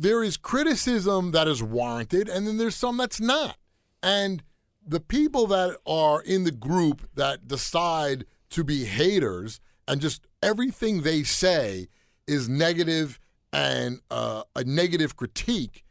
there 0.00 0.22
is 0.22 0.36
criticism 0.36 1.32
that 1.32 1.46
is 1.46 1.62
warranted, 1.62 2.28
and 2.28 2.46
then 2.46 2.56
there's 2.56 2.76
some 2.76 2.96
that's 2.96 3.20
not. 3.20 3.56
And 4.02 4.42
the 4.86 5.00
people 5.00 5.46
that 5.48 5.76
are 5.86 6.22
in 6.22 6.44
the 6.44 6.50
group 6.50 7.08
that 7.14 7.46
decide 7.46 8.24
to 8.50 8.64
be 8.64 8.84
haters 8.84 9.60
and 9.86 10.00
just 10.00 10.26
everything 10.42 11.02
they 11.02 11.22
say 11.22 11.88
is 12.26 12.48
negative 12.48 13.20
and 13.52 14.00
uh, 14.10 14.42
a 14.56 14.64
negative 14.64 15.16
critique 15.16 15.84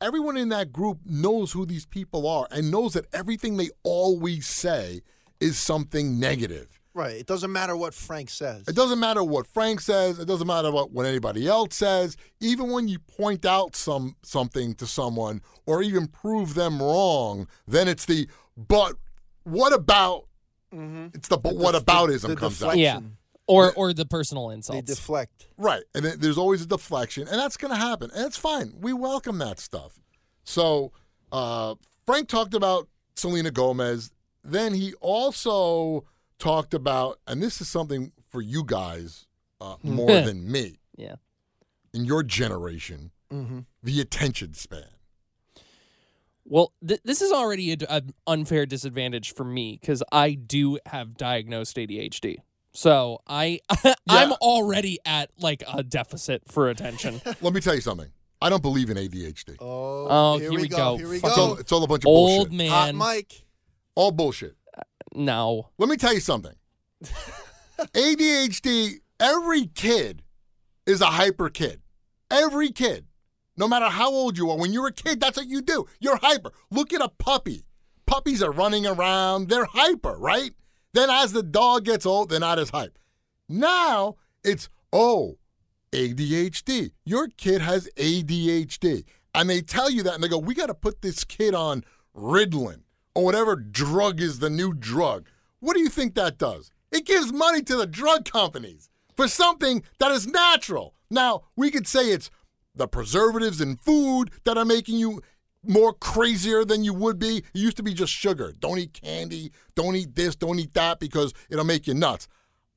everyone 0.00 0.36
in 0.36 0.48
that 0.48 0.72
group 0.72 0.98
knows 1.04 1.52
who 1.52 1.66
these 1.66 1.86
people 1.86 2.26
are 2.26 2.46
and 2.50 2.70
knows 2.70 2.94
that 2.94 3.06
everything 3.12 3.56
they 3.56 3.68
always 3.82 4.46
say 4.46 5.02
is 5.40 5.58
something 5.58 6.18
negative. 6.18 6.79
Right. 6.92 7.14
It 7.16 7.26
doesn't 7.26 7.52
matter 7.52 7.76
what 7.76 7.94
Frank 7.94 8.30
says. 8.30 8.66
It 8.66 8.74
doesn't 8.74 8.98
matter 8.98 9.22
what 9.22 9.46
Frank 9.46 9.80
says. 9.80 10.18
It 10.18 10.26
doesn't 10.26 10.46
matter 10.46 10.72
what, 10.72 10.90
what 10.90 11.06
anybody 11.06 11.46
else 11.46 11.76
says. 11.76 12.16
Even 12.40 12.70
when 12.70 12.88
you 12.88 12.98
point 12.98 13.44
out 13.46 13.76
some 13.76 14.16
something 14.22 14.74
to 14.74 14.86
someone 14.86 15.40
or 15.66 15.82
even 15.82 16.08
prove 16.08 16.54
them 16.54 16.82
wrong, 16.82 17.46
then 17.68 17.86
it's 17.86 18.06
the 18.06 18.28
but 18.56 18.96
what 19.44 19.72
about? 19.72 20.26
Mhm. 20.74 21.14
It's 21.14 21.28
the 21.28 21.38
but 21.38 21.50
The 21.56 21.58
what 21.62 21.72
def- 21.72 21.84
aboutism 21.84 22.28
the 22.28 22.36
comes 22.36 22.62
out. 22.62 22.76
Yeah. 22.76 23.00
Or 23.46 23.72
or 23.74 23.92
the 23.92 24.06
personal 24.06 24.50
insults. 24.50 24.76
They 24.88 24.94
deflect. 24.94 25.46
Right. 25.56 25.82
And 25.94 26.04
then 26.04 26.20
there's 26.20 26.38
always 26.38 26.62
a 26.62 26.66
deflection, 26.66 27.26
and 27.28 27.38
that's 27.38 27.56
going 27.56 27.72
to 27.72 27.78
happen. 27.80 28.10
And 28.14 28.24
it's 28.26 28.36
fine. 28.36 28.74
We 28.80 28.92
welcome 28.92 29.38
that 29.38 29.58
stuff. 29.58 29.98
So 30.44 30.92
uh, 31.32 31.74
Frank 32.06 32.28
talked 32.28 32.54
about 32.54 32.88
Selena 33.16 33.50
Gomez. 33.50 34.10
Then 34.44 34.74
he 34.74 34.94
also 35.00 36.04
talked 36.40 36.74
about, 36.74 37.20
and 37.28 37.40
this 37.40 37.60
is 37.60 37.68
something 37.68 38.10
for 38.30 38.40
you 38.40 38.64
guys 38.64 39.26
uh, 39.60 39.76
more 39.84 40.08
than 40.20 40.50
me 40.50 40.80
yeah. 40.96 41.16
in 41.94 42.04
your 42.04 42.22
generation, 42.24 43.12
Mm-hmm. 43.32 43.60
the 43.80 44.00
attention 44.00 44.54
span. 44.54 44.82
Well, 46.44 46.72
th- 46.84 47.00
this 47.04 47.22
is 47.22 47.30
already 47.30 47.70
an 47.88 48.12
unfair 48.26 48.66
disadvantage 48.66 49.34
for 49.34 49.44
me 49.44 49.78
because 49.80 50.02
I 50.10 50.32
do 50.32 50.78
have 50.86 51.16
diagnosed 51.16 51.76
ADHD. 51.76 52.38
So 52.72 53.20
I 53.28 53.60
I'm 54.08 54.32
already 54.32 54.98
at 55.06 55.30
like 55.38 55.62
a 55.72 55.82
deficit 55.84 56.42
for 56.48 56.68
attention. 56.68 57.20
Let 57.40 57.52
me 57.52 57.60
tell 57.60 57.74
you 57.76 57.80
something. 57.80 58.08
I 58.42 58.48
don't 58.48 58.62
believe 58.62 58.90
in 58.90 58.96
ADHD. 58.96 59.56
Oh, 59.60 60.06
Oh, 60.08 60.38
here, 60.38 60.50
here 60.50 60.58
we 60.58 60.62
we 60.62 60.68
go. 60.68 60.76
go. 60.76 60.96
Here 60.96 61.08
we 61.08 61.16
It's 61.16 61.24
all, 61.24 61.54
go. 61.54 61.60
it's 61.60 61.70
all 61.72 61.84
a 61.84 61.86
bunch 61.86 62.02
of 62.04 62.08
Old 62.08 62.48
bullshit. 62.48 62.68
Hot 62.70 62.86
man. 62.86 62.96
Mike. 62.96 63.44
All 63.94 64.10
bullshit. 64.12 64.56
No. 65.14 65.70
Let 65.78 65.88
me 65.88 65.96
tell 65.96 66.14
you 66.14 66.20
something. 66.20 66.54
ADHD, 67.78 69.00
every 69.18 69.66
kid 69.66 70.22
is 70.86 71.00
a 71.00 71.06
hyper 71.06 71.48
kid. 71.48 71.80
Every 72.30 72.70
kid. 72.70 73.06
No 73.56 73.68
matter 73.68 73.86
how 73.86 74.10
old 74.10 74.38
you 74.38 74.50
are, 74.50 74.56
when 74.56 74.72
you're 74.72 74.86
a 74.86 74.92
kid, 74.92 75.20
that's 75.20 75.36
what 75.36 75.46
you 75.46 75.60
do. 75.60 75.86
You're 75.98 76.16
hyper. 76.16 76.52
Look 76.70 76.92
at 76.92 77.02
a 77.02 77.08
puppy. 77.08 77.64
Puppies 78.06 78.42
are 78.42 78.52
running 78.52 78.86
around. 78.86 79.48
They're 79.48 79.66
hyper, 79.66 80.16
right? 80.16 80.52
Then 80.94 81.10
as 81.10 81.32
the 81.32 81.42
dog 81.42 81.84
gets 81.84 82.06
old, 82.06 82.30
they're 82.30 82.40
not 82.40 82.58
as 82.58 82.70
hype. 82.70 82.98
Now 83.48 84.16
it's, 84.44 84.68
oh, 84.92 85.38
ADHD. 85.92 86.92
Your 87.04 87.28
kid 87.28 87.60
has 87.60 87.88
ADHD. 87.96 89.04
And 89.34 89.48
they 89.48 89.60
tell 89.60 89.90
you 89.90 90.02
that 90.04 90.14
and 90.14 90.24
they 90.24 90.28
go, 90.28 90.38
we 90.38 90.54
got 90.54 90.66
to 90.66 90.74
put 90.74 91.02
this 91.02 91.24
kid 91.24 91.54
on 91.54 91.84
Ritalin 92.16 92.82
or 93.14 93.24
whatever 93.24 93.56
drug 93.56 94.20
is 94.20 94.38
the 94.38 94.50
new 94.50 94.72
drug. 94.72 95.28
What 95.60 95.74
do 95.74 95.80
you 95.80 95.88
think 95.88 96.14
that 96.14 96.38
does? 96.38 96.70
It 96.90 97.06
gives 97.06 97.32
money 97.32 97.62
to 97.62 97.76
the 97.76 97.86
drug 97.86 98.24
companies 98.24 98.88
for 99.16 99.28
something 99.28 99.82
that 99.98 100.12
is 100.12 100.26
natural. 100.26 100.94
Now, 101.10 101.42
we 101.56 101.70
could 101.70 101.86
say 101.86 102.10
it's 102.10 102.30
the 102.74 102.88
preservatives 102.88 103.60
in 103.60 103.76
food 103.76 104.30
that 104.44 104.56
are 104.56 104.64
making 104.64 104.96
you 104.96 105.20
more 105.64 105.92
crazier 105.92 106.64
than 106.64 106.84
you 106.84 106.94
would 106.94 107.18
be. 107.18 107.38
It 107.38 107.44
used 107.52 107.76
to 107.76 107.82
be 107.82 107.94
just 107.94 108.12
sugar. 108.12 108.54
Don't 108.58 108.78
eat 108.78 108.94
candy, 108.94 109.52
don't 109.74 109.96
eat 109.96 110.14
this, 110.14 110.34
don't 110.34 110.58
eat 110.58 110.74
that 110.74 111.00
because 111.00 111.32
it'll 111.50 111.64
make 111.64 111.86
you 111.86 111.94
nuts. 111.94 112.28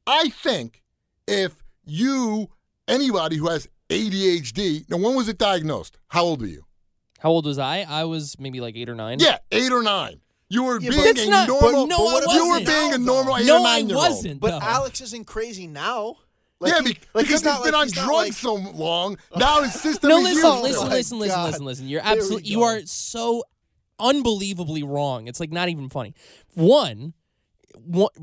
I 0.06 0.30
think 0.30 0.82
if 1.28 1.64
you, 1.86 2.50
anybody 2.88 3.38
who 3.38 3.50
has 3.50 3.68
ADHD, 3.90 4.90
now 4.90 4.98
when 4.98 5.16
was 5.16 5.30
it 5.30 5.38
diagnosed? 5.38 5.98
How 6.10 6.24
old 6.24 6.42
were 6.42 6.48
you? 6.48 6.66
How 7.24 7.30
old 7.30 7.46
was 7.46 7.58
I? 7.58 7.86
I 7.90 8.04
was 8.04 8.38
maybe 8.38 8.60
like 8.60 8.76
eight 8.76 8.90
or 8.90 8.96
nine. 8.96 9.18
Yeah, 9.22 9.38
eight 9.50 9.72
or 9.72 9.82
nine. 9.82 10.20
You 10.50 10.64
were 10.66 10.80
Yeah, 10.82 10.90
but 10.90 10.96
being 10.96 11.06
That's 11.16 11.22
a 11.26 11.30
not- 11.30 11.48
but 11.48 11.72
normal. 11.72 11.88
no, 11.88 11.96
I 11.96 12.34
you 12.36 12.44
were 12.44 12.50
wasn't. 12.60 12.68
being 12.68 12.94
a 12.94 12.98
normal 12.98 13.38
eight 13.38 13.46
No, 13.46 13.56
or 13.56 13.60
I 13.62 13.64
nine 13.80 13.88
year 13.88 13.98
old. 13.98 14.08
wasn't. 14.10 14.40
But 14.42 14.52
though. 14.52 14.60
Alex 14.68 15.00
isn't 15.02 15.26
crazy 15.26 15.66
now. 15.66 16.18
yeah, 16.62 16.80
he- 16.82 16.84
be- 16.94 17.00
like, 17.14 17.26
because 17.26 17.30
he's 17.30 17.44
not 17.46 17.56
he's 17.56 17.64
been 17.64 17.74
like- 17.74 17.82
on 17.82 17.88
he's 17.88 17.96
not 17.96 18.06
drugs 18.06 18.28
like- 18.28 18.34
so 18.34 18.54
long. 18.56 19.18
Now 19.38 19.62
his 19.64 19.74
system 19.74 20.10
No, 20.10 20.18
is 20.18 20.24
listen, 20.26 20.36
used 20.36 20.44
to 20.44 20.62
listen, 20.62 20.88
it. 20.88 20.90
listen, 20.92 21.20
listen, 21.20 21.36
God. 21.36 21.46
listen, 21.48 21.66
listen. 21.66 21.88
You're 21.88 22.02
Here 22.02 22.12
we 22.14 22.18
absolutely, 22.20 22.50
you 22.50 22.58
go. 22.58 22.64
are 22.66 22.82
so 22.86 23.44
unbelievably 24.00 24.84
wrong. 24.84 25.28
It's 25.28 25.40
like 25.40 25.52
not 25.52 25.70
even 25.70 25.90
funny. 25.90 26.14
One, 26.56 26.68
one, 26.68 27.14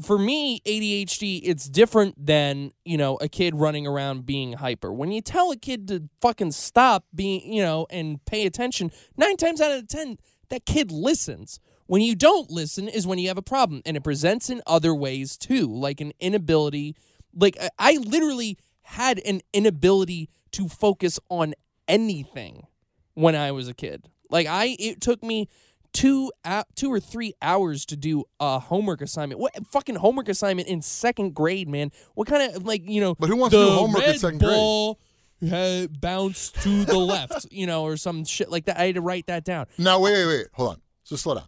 for 0.02 0.18
me, 0.18 0.60
ADHD, 0.60 1.40
it's 1.44 1.68
different 1.68 2.26
than, 2.26 2.72
you 2.84 2.96
know, 2.96 3.16
a 3.16 3.28
kid 3.28 3.54
running 3.54 3.86
around 3.86 4.26
being 4.26 4.54
hyper. 4.54 4.92
When 4.92 5.12
you 5.12 5.20
tell 5.20 5.50
a 5.50 5.56
kid 5.56 5.88
to 5.88 6.08
fucking 6.20 6.52
stop 6.52 7.04
being, 7.14 7.52
you 7.52 7.62
know, 7.62 7.86
and 7.90 8.24
pay 8.24 8.46
attention, 8.46 8.90
nine 9.16 9.36
times 9.36 9.60
out 9.60 9.72
of 9.72 9.88
ten, 9.88 10.18
that 10.48 10.66
kid 10.66 10.90
listens. 10.90 11.60
When 11.86 12.02
you 12.02 12.14
don't 12.14 12.50
listen 12.50 12.88
is 12.88 13.06
when 13.06 13.18
you 13.18 13.28
have 13.28 13.38
a 13.38 13.42
problem, 13.42 13.82
and 13.84 13.96
it 13.96 14.04
presents 14.04 14.48
in 14.48 14.62
other 14.66 14.94
ways 14.94 15.36
too, 15.36 15.66
like 15.66 16.00
an 16.00 16.12
inability. 16.20 16.94
Like 17.34 17.58
I 17.78 17.94
literally 17.94 18.58
had 18.82 19.18
an 19.20 19.40
inability 19.52 20.28
to 20.52 20.68
focus 20.68 21.18
on 21.28 21.54
anything 21.88 22.66
when 23.14 23.34
I 23.34 23.52
was 23.52 23.68
a 23.68 23.74
kid. 23.74 24.08
Like 24.30 24.46
I, 24.46 24.76
it 24.78 25.00
took 25.00 25.22
me 25.22 25.48
two 25.92 26.32
uh, 26.44 26.64
two 26.74 26.92
or 26.92 27.00
three 27.00 27.34
hours 27.42 27.84
to 27.86 27.96
do 27.96 28.24
a 28.38 28.58
homework 28.58 29.00
assignment. 29.00 29.40
What 29.40 29.54
fucking 29.66 29.96
homework 29.96 30.28
assignment 30.28 30.68
in 30.68 30.82
second 30.82 31.34
grade, 31.34 31.68
man? 31.68 31.90
What 32.14 32.28
kind 32.28 32.54
of 32.54 32.64
like 32.64 32.88
you 32.88 33.00
know? 33.00 33.14
But 33.14 33.28
who 33.28 33.36
wants 33.36 33.54
to 33.54 33.64
do 33.64 33.70
homework 33.70 34.04
in 34.04 34.18
second 34.18 34.38
grade? 34.40 34.50
ball 34.50 35.00
had 35.48 36.00
bounced 36.00 36.60
to 36.62 36.84
the 36.84 36.98
left, 36.98 37.46
you 37.50 37.66
know, 37.66 37.84
or 37.84 37.96
some 37.96 38.24
shit 38.24 38.50
like 38.50 38.66
that. 38.66 38.78
I 38.78 38.86
had 38.86 38.94
to 38.96 39.00
write 39.00 39.26
that 39.26 39.44
down. 39.44 39.66
Now, 39.78 40.00
wait, 40.00 40.12
wait, 40.12 40.26
wait. 40.26 40.46
Hold 40.54 40.70
on. 40.70 40.80
So 41.04 41.16
slow 41.16 41.34
down. 41.34 41.44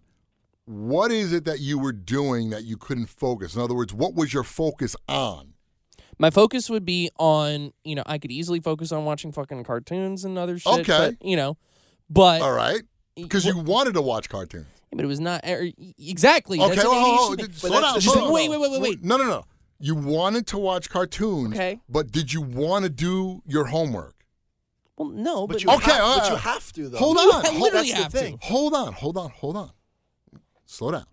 What 0.65 1.11
is 1.11 1.33
it 1.33 1.45
that 1.45 1.61
you 1.61 1.79
were 1.79 1.93
doing 1.93 2.51
that 2.51 2.65
you 2.65 2.77
couldn't 2.77 3.07
focus? 3.07 3.55
In 3.55 3.61
other 3.61 3.75
words, 3.75 3.93
what 3.93 4.15
was 4.15 4.33
your 4.33 4.45
focus 4.45 4.97
on? 5.09 5.55
My 6.19 6.31
focus 6.31 6.71
would 6.71 6.85
be 6.85 7.11
on, 7.19 7.73
you 7.85 7.95
know, 7.95 8.05
I 8.07 8.19
could 8.19 8.31
easily 8.31 8.61
focus 8.61 8.93
on 8.93 9.05
watching 9.05 9.33
fucking 9.33 9.65
cartoons 9.65 10.25
and 10.25 10.39
other 10.39 10.59
shit. 10.59 10.81
Okay. 10.81 11.17
But, 11.19 11.27
you 11.27 11.37
know, 11.37 11.57
but 12.09 12.43
All 12.43 12.53
right. 12.53 12.83
Because 13.17 13.45
you 13.45 13.59
wanted 13.59 13.95
to 13.95 14.03
watch 14.03 14.29
cartoons. 14.29 14.67
but 14.91 15.01
it 15.05 15.07
was 15.09 15.21
not 15.21 15.43
er, 15.47 15.69
exactly. 15.99 16.59
Okay, 16.61 16.69
that's 16.75 16.81
an 16.83 16.87
hold 16.87 16.97
on, 16.97 17.05
hold 17.17 17.41
on. 17.41 17.47
ADHD 17.47 17.51
thing. 17.51 17.53
Slow 17.71 17.81
down. 17.81 17.95
the 17.95 18.01
slow 18.01 18.15
down. 18.15 18.33
Wait, 18.33 18.51
wait, 18.51 18.61
wait, 18.61 18.71
wait, 18.71 18.81
wait. 18.81 19.05
No, 19.05 19.17
no, 19.17 19.25
no. 19.25 19.45
You 19.79 19.95
wanted 19.97 20.47
to 20.49 20.59
watch 20.59 20.89
cartoons. 20.89 21.55
Okay. 21.55 21.81
But 21.89 22.13
did 22.13 22.33
you 22.33 22.41
want 22.41 22.85
to 22.85 22.89
do 22.91 23.43
your 23.47 23.67
homework? 23.67 24.15
Well, 24.97 25.09
no, 25.09 25.47
but, 25.47 25.55
But 25.55 25.65
you, 25.65 25.71
Okay, 25.71 25.91
have, 25.93 26.01
all 26.05 26.19
but 26.21 26.31
you 26.31 26.37
have 26.37 26.73
to 26.75 26.89
though. 26.89 26.99
Hold 26.99 27.17
You 27.21 27.23
on. 27.33 27.45
ha- 27.45 27.51
hold- 27.51 27.63
literally 27.63 27.89
That's 27.91 27.99
the 27.99 28.03
have 28.05 28.13
to. 28.13 28.19
thing. 28.19 28.39
Hold 28.43 28.75
on, 28.75 28.93
hold 28.93 29.17
on, 29.17 29.31
hold 29.31 29.57
on. 29.57 29.71
slow 30.67 30.93
down. 30.93 31.07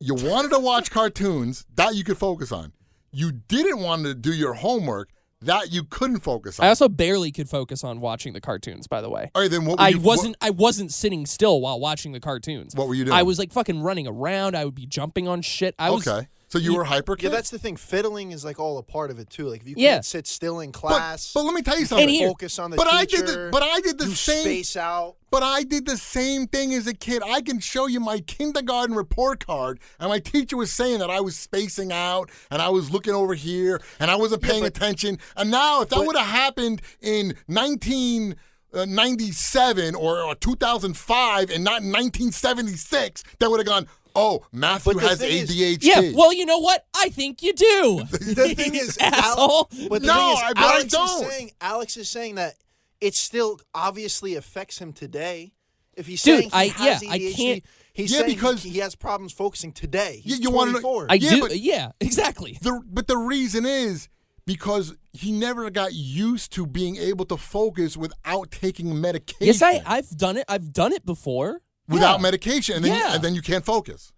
You 0.00 0.14
wanted 0.14 0.50
to 0.50 0.58
watch 0.58 0.90
cartoons 0.90 1.64
that 1.76 1.94
you 1.94 2.02
could 2.02 2.18
focus 2.18 2.50
on. 2.50 2.72
You 3.12 3.30
didn't 3.30 3.78
want 3.78 4.04
to 4.04 4.14
do 4.14 4.32
your 4.32 4.54
homework 4.54 5.10
that 5.44 5.72
you 5.72 5.84
couldn't 5.84 6.20
focus 6.20 6.58
on. 6.58 6.66
I 6.66 6.68
also 6.68 6.88
barely 6.88 7.32
could 7.32 7.48
focus 7.48 7.84
on 7.84 8.00
watching 8.00 8.32
the 8.32 8.40
cartoons. 8.40 8.86
By 8.86 9.00
the 9.00 9.10
way, 9.10 9.30
All 9.34 9.42
right, 9.42 9.50
then 9.50 9.64
what? 9.64 9.78
Were 9.78 9.84
I 9.84 9.88
you, 9.90 10.00
wasn't. 10.00 10.36
I 10.40 10.50
wasn't 10.50 10.92
sitting 10.92 11.26
still 11.26 11.60
while 11.60 11.80
watching 11.80 12.12
the 12.12 12.20
cartoons. 12.20 12.74
What, 12.74 12.82
what 12.82 12.88
were 12.88 12.94
you 12.94 13.04
doing? 13.04 13.16
I 13.16 13.22
was 13.22 13.38
like 13.38 13.52
fucking 13.52 13.82
running 13.82 14.06
around. 14.06 14.56
I 14.56 14.64
would 14.64 14.74
be 14.74 14.86
jumping 14.86 15.28
on 15.28 15.42
shit. 15.42 15.74
I 15.78 15.90
was 15.90 16.06
okay. 16.06 16.28
So 16.52 16.58
you 16.58 16.76
were 16.76 16.84
hyper. 16.84 17.16
Yeah, 17.18 17.30
that's 17.30 17.48
the 17.48 17.58
thing. 17.58 17.76
Fiddling 17.76 18.32
is 18.32 18.44
like 18.44 18.60
all 18.60 18.76
a 18.76 18.82
part 18.82 19.10
of 19.10 19.18
it 19.18 19.30
too. 19.30 19.48
Like 19.48 19.62
if 19.62 19.68
you 19.68 19.74
Yeah. 19.78 19.92
can't 19.94 20.04
sit 20.04 20.26
still 20.26 20.60
in 20.60 20.70
class, 20.70 21.32
but 21.32 21.44
let 21.44 21.54
me 21.54 21.62
tell 21.62 21.78
you 21.78 21.86
something. 21.86 22.06
And 22.06 22.14
here- 22.14 22.28
focus 22.28 22.58
on 22.58 22.70
the 22.70 22.76
but 22.76 22.86
I 22.88 23.06
teacher. 23.06 23.24
did 23.24 23.34
the 23.34 23.48
but 23.50 23.62
I 23.62 23.80
did 23.80 23.96
the 23.96 24.04
you 24.04 24.14
same 24.14 24.42
space 24.42 24.76
out. 24.76 25.14
But 25.30 25.42
I 25.42 25.62
did 25.62 25.86
the 25.86 25.96
same 25.96 26.46
thing 26.46 26.74
as 26.74 26.86
a 26.86 26.92
kid. 26.92 27.22
I 27.24 27.40
can 27.40 27.58
show 27.58 27.86
you 27.86 28.00
my 28.00 28.20
kindergarten 28.20 28.94
report 28.94 29.46
card, 29.46 29.80
and 29.98 30.10
my 30.10 30.18
teacher 30.18 30.58
was 30.58 30.70
saying 30.70 30.98
that 30.98 31.08
I 31.08 31.20
was 31.20 31.38
spacing 31.38 31.90
out 31.90 32.28
and 32.50 32.60
I 32.60 32.68
was 32.68 32.90
looking 32.90 33.14
over 33.14 33.32
here 33.32 33.80
and 33.98 34.10
I 34.10 34.16
wasn't 34.16 34.42
paying 34.42 34.60
but- 34.64 34.76
attention. 34.76 35.18
And 35.34 35.50
now, 35.50 35.80
if 35.80 35.88
that 35.88 36.04
would 36.04 36.16
have 36.18 36.26
happened 36.26 36.82
in 37.00 37.34
1997 37.46 39.94
uh, 39.94 39.98
or, 39.98 40.20
or 40.20 40.34
2005 40.34 41.48
and 41.50 41.64
not 41.64 41.82
1976, 41.82 43.22
that 43.38 43.50
would 43.50 43.58
have 43.60 43.66
gone, 43.66 43.86
oh, 44.14 44.44
Matthew 44.52 44.94
But 44.94 45.02
the 45.02 45.08
has 45.08 45.18
thing 45.18 45.30
is- 45.42 45.50
ADHD. 45.50 45.78
Yeah, 45.82 46.12
well, 46.16 46.32
you 46.32 46.46
know 46.46 46.58
what? 46.58 46.84
I 46.94 47.08
think 47.10 47.42
you 47.42 47.52
do. 47.52 48.02
The 48.10 48.54
thing 48.56 48.74
is, 48.74 48.96
asshole. 48.98 49.68
Al- 49.72 49.88
but 49.88 50.02
the 50.02 50.06
No, 50.08 50.14
thing 50.14 50.32
is, 50.32 50.42
I- 50.42 50.52
but 50.54 50.62
I 50.64 50.82
don't. 50.84 51.22
is 51.22 51.28
saying 51.30 51.50
Alex 51.60 51.96
is 51.96 52.08
saying 52.08 52.34
that 52.36 52.54
it 53.00 53.14
still 53.14 53.60
obviously 53.74 54.34
affects 54.36 54.78
him 54.78 54.92
today. 54.92 55.52
If 55.94 56.06
he's 56.06 56.22
Dude, 56.22 56.38
saying 56.38 56.50
he 56.50 56.56
I- 56.56 56.66
has 56.68 57.02
yeah, 57.02 57.10
I 57.10 57.18
ADHD, 57.18 57.34
can't- 57.36 57.64
He's 57.94 58.10
Yeah, 58.10 58.18
saying 58.20 58.30
he- 58.30 58.34
because- 58.36 58.62
he, 58.62 58.78
has 58.78 58.94
problems 58.94 59.32
focusing 59.34 59.70
today. 59.72 60.22
He's 60.24 60.40
you 60.40 60.50
wanna 60.50 60.72
know- 60.72 60.80
24. 60.80 61.06
I 61.10 61.14
Yeah, 61.14 61.30
do. 61.30 61.40
but- 61.42 61.50
uh, 61.50 61.54
yeah, 61.54 61.92
exactly. 62.00 62.58
The, 62.62 62.80
but 62.86 63.06
the 63.06 63.18
reason 63.18 63.66
is 63.66 64.08
because 64.46 64.94
he 65.12 65.30
never 65.30 65.68
got 65.70 65.92
used 65.92 66.52
to 66.52 66.66
being 66.66 66.96
able 66.96 67.26
to 67.26 67.36
focus 67.36 67.96
without 67.96 68.50
taking 68.50 68.98
medication. 68.98 69.46
Yes, 69.46 69.60
I. 69.60 69.82
I've 69.84 70.08
done 70.16 70.38
it. 70.38 70.46
I've 70.48 70.72
done 70.72 70.92
it 70.94 71.04
before. 71.04 71.60
Without 71.88 72.16
Yeah. 72.16 72.22
medication, 72.22 72.76
and 72.76 72.84
then, 72.84 72.92
you, 72.92 72.98
Yeah. 72.98 73.14
and 73.14 73.24
then 73.24 73.34
you 73.34 73.42
can't 73.42 73.64
focus. 73.64 74.12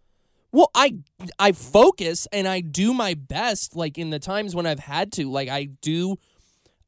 Well, 0.52 0.70
I 0.74 0.94
I 1.38 1.50
focus 1.52 2.28
and 2.32 2.46
I 2.46 2.60
do 2.60 2.94
my 2.94 3.14
best 3.14 3.74
like 3.74 3.98
in 3.98 4.10
the 4.10 4.20
times 4.20 4.54
when 4.54 4.66
I've 4.66 4.78
had 4.78 5.10
to. 5.14 5.28
Like 5.30 5.48
I 5.48 5.64
do 5.82 6.16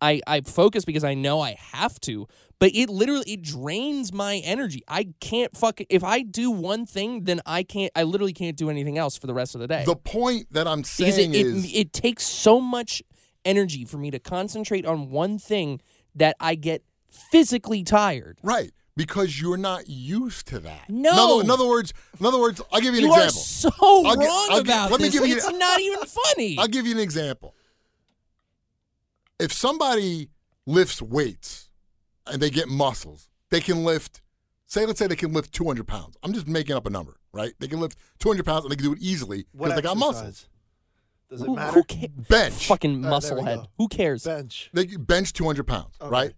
I 0.00 0.20
I 0.26 0.42
focus 0.42 0.84
because 0.84 1.02
I 1.02 1.14
know 1.14 1.40
I 1.40 1.56
have 1.72 1.98
to, 2.02 2.28
but 2.60 2.70
it 2.76 2.88
literally 2.88 3.24
it 3.26 3.42
drains 3.42 4.12
my 4.12 4.36
energy. 4.44 4.82
I 4.86 5.08
can't 5.18 5.56
fucking 5.56 5.86
if 5.90 6.04
I 6.04 6.22
do 6.22 6.52
one 6.52 6.86
thing, 6.86 7.24
then 7.24 7.40
I 7.44 7.64
can't 7.64 7.90
I 7.96 8.04
literally 8.04 8.32
can't 8.34 8.56
do 8.56 8.70
anything 8.70 8.98
else 8.98 9.16
for 9.16 9.26
the 9.26 9.34
rest 9.34 9.56
of 9.56 9.60
the 9.60 9.66
day. 9.66 9.82
The 9.84 9.96
point 9.96 10.52
that 10.52 10.68
I'm 10.68 10.84
saying 10.84 11.34
it, 11.34 11.46
is, 11.46 11.64
it 11.64 11.76
it 11.76 11.92
takes 11.92 12.24
so 12.24 12.60
much 12.60 13.02
energy 13.44 13.84
for 13.84 13.96
me 13.96 14.12
to 14.12 14.20
concentrate 14.20 14.86
on 14.86 15.10
one 15.10 15.38
thing 15.40 15.80
that 16.14 16.36
I 16.38 16.54
get 16.54 16.84
physically 17.10 17.82
tired. 17.82 18.38
right, 18.44 18.70
because 18.96 19.40
you're 19.40 19.56
not 19.58 19.88
used 19.88 20.46
to 20.48 20.58
that. 20.60 20.88
No. 20.88 21.10
In 21.10 21.18
other, 21.18 21.42
in 21.44 21.50
other 21.50 21.68
words, 21.68 21.92
in 22.18 22.26
other 22.26 22.38
words, 22.40 22.60
I'll 22.72 22.80
give 22.80 22.94
you 22.94 23.00
an 23.00 23.06
You 23.06 23.12
are 23.12 23.24
example. 23.24 23.40
so 23.42 23.70
I'll 23.80 24.16
wrong 24.16 24.48
I'll 24.50 24.62
gi- 24.62 24.70
about 24.70 24.90
let 24.90 25.00
me 25.00 25.08
this. 25.08 25.14
give 25.20 25.26
you- 25.28 25.36
it's 25.36 25.50
not 25.52 25.80
even 25.80 26.00
funny. 26.06 26.56
I'll 26.58 26.66
give 26.68 26.86
you 26.86 26.92
an 26.92 27.00
example. 27.00 27.54
If 29.38 29.52
somebody 29.52 30.30
lifts 30.66 31.02
weights 31.02 31.68
and 32.26 32.40
they 32.40 32.50
get 32.50 32.68
muscles, 32.68 33.28
they 33.50 33.60
can 33.60 33.84
lift. 33.84 34.22
Say, 34.68 34.84
let's 34.84 34.98
say 34.98 35.06
they 35.06 35.14
can 35.14 35.32
lift 35.32 35.52
200 35.52 35.86
pounds. 35.86 36.16
I'm 36.22 36.32
just 36.32 36.48
making 36.48 36.74
up 36.74 36.86
a 36.86 36.90
number, 36.90 37.16
right? 37.32 37.52
They 37.60 37.68
can 37.68 37.78
lift 37.80 37.96
200 38.18 38.44
pounds 38.44 38.64
and 38.64 38.72
they 38.72 38.76
can 38.76 38.84
do 38.86 38.92
it 38.94 38.98
easily 39.00 39.46
because 39.56 39.74
they 39.74 39.82
got 39.82 39.96
muscles. 39.96 40.48
Does 41.30 41.42
it 41.42 41.46
who, 41.46 41.54
matter? 41.54 41.72
who 41.72 41.84
cares? 41.84 42.10
Bench. 42.28 42.66
Fucking 42.66 43.04
Uh, 43.04 43.20
head. 43.20 43.58
go. 43.58 43.66
Who 43.78 43.88
cares? 43.88 44.24
Bench. 44.24 44.70
They 44.72 44.86
bench 44.86 45.32
200 45.34 45.64
pounds, 45.66 45.94
Okay. 46.00 46.10
right? 46.10 46.32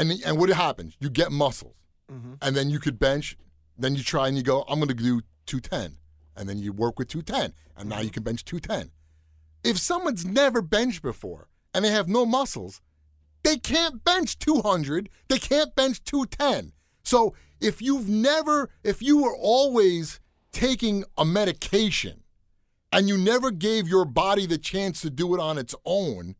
And 0.00 0.12
and 0.24 0.38
what 0.38 0.48
happens? 0.50 0.96
You 0.98 1.10
get 1.10 1.30
muscles, 1.30 1.76
Mhm. 2.10 2.38
and 2.40 2.56
then 2.56 2.70
you 2.70 2.78
could 2.80 2.98
bench. 2.98 3.36
Then 3.76 3.94
you 3.96 4.02
try 4.02 4.28
and 4.28 4.36
you 4.36 4.42
go, 4.42 4.62
I'm 4.68 4.78
going 4.78 4.88
to 4.88 4.94
do 4.94 5.22
210, 5.46 5.98
and 6.36 6.48
then 6.48 6.58
you 6.58 6.72
work 6.72 6.98
with 6.98 7.08
210, 7.08 7.52
and 7.76 7.88
now 7.88 8.00
you 8.00 8.10
can 8.10 8.22
bench 8.22 8.44
210. 8.44 8.90
If 9.64 9.78
someone's 9.78 10.24
never 10.24 10.62
benched 10.62 11.02
before 11.02 11.48
and 11.74 11.84
they 11.84 11.90
have 11.90 12.08
no 12.08 12.24
muscles, 12.26 12.80
they 13.42 13.56
can't 13.58 14.02
bench 14.04 14.38
200. 14.38 15.08
They 15.28 15.38
can't 15.38 15.74
bench 15.74 16.02
210. 16.04 16.72
So 17.04 17.34
if 17.60 17.80
you've 17.82 18.08
never, 18.08 18.70
if 18.84 19.02
you 19.02 19.22
were 19.22 19.36
always 19.36 20.18
taking 20.52 21.04
a 21.16 21.24
medication 21.24 22.22
and 22.92 23.08
you 23.08 23.16
never 23.18 23.50
gave 23.50 23.86
your 23.88 24.04
body 24.04 24.46
the 24.46 24.58
chance 24.58 25.00
to 25.02 25.10
do 25.10 25.34
it 25.34 25.40
on 25.40 25.58
its 25.58 25.74
own, 25.84 26.36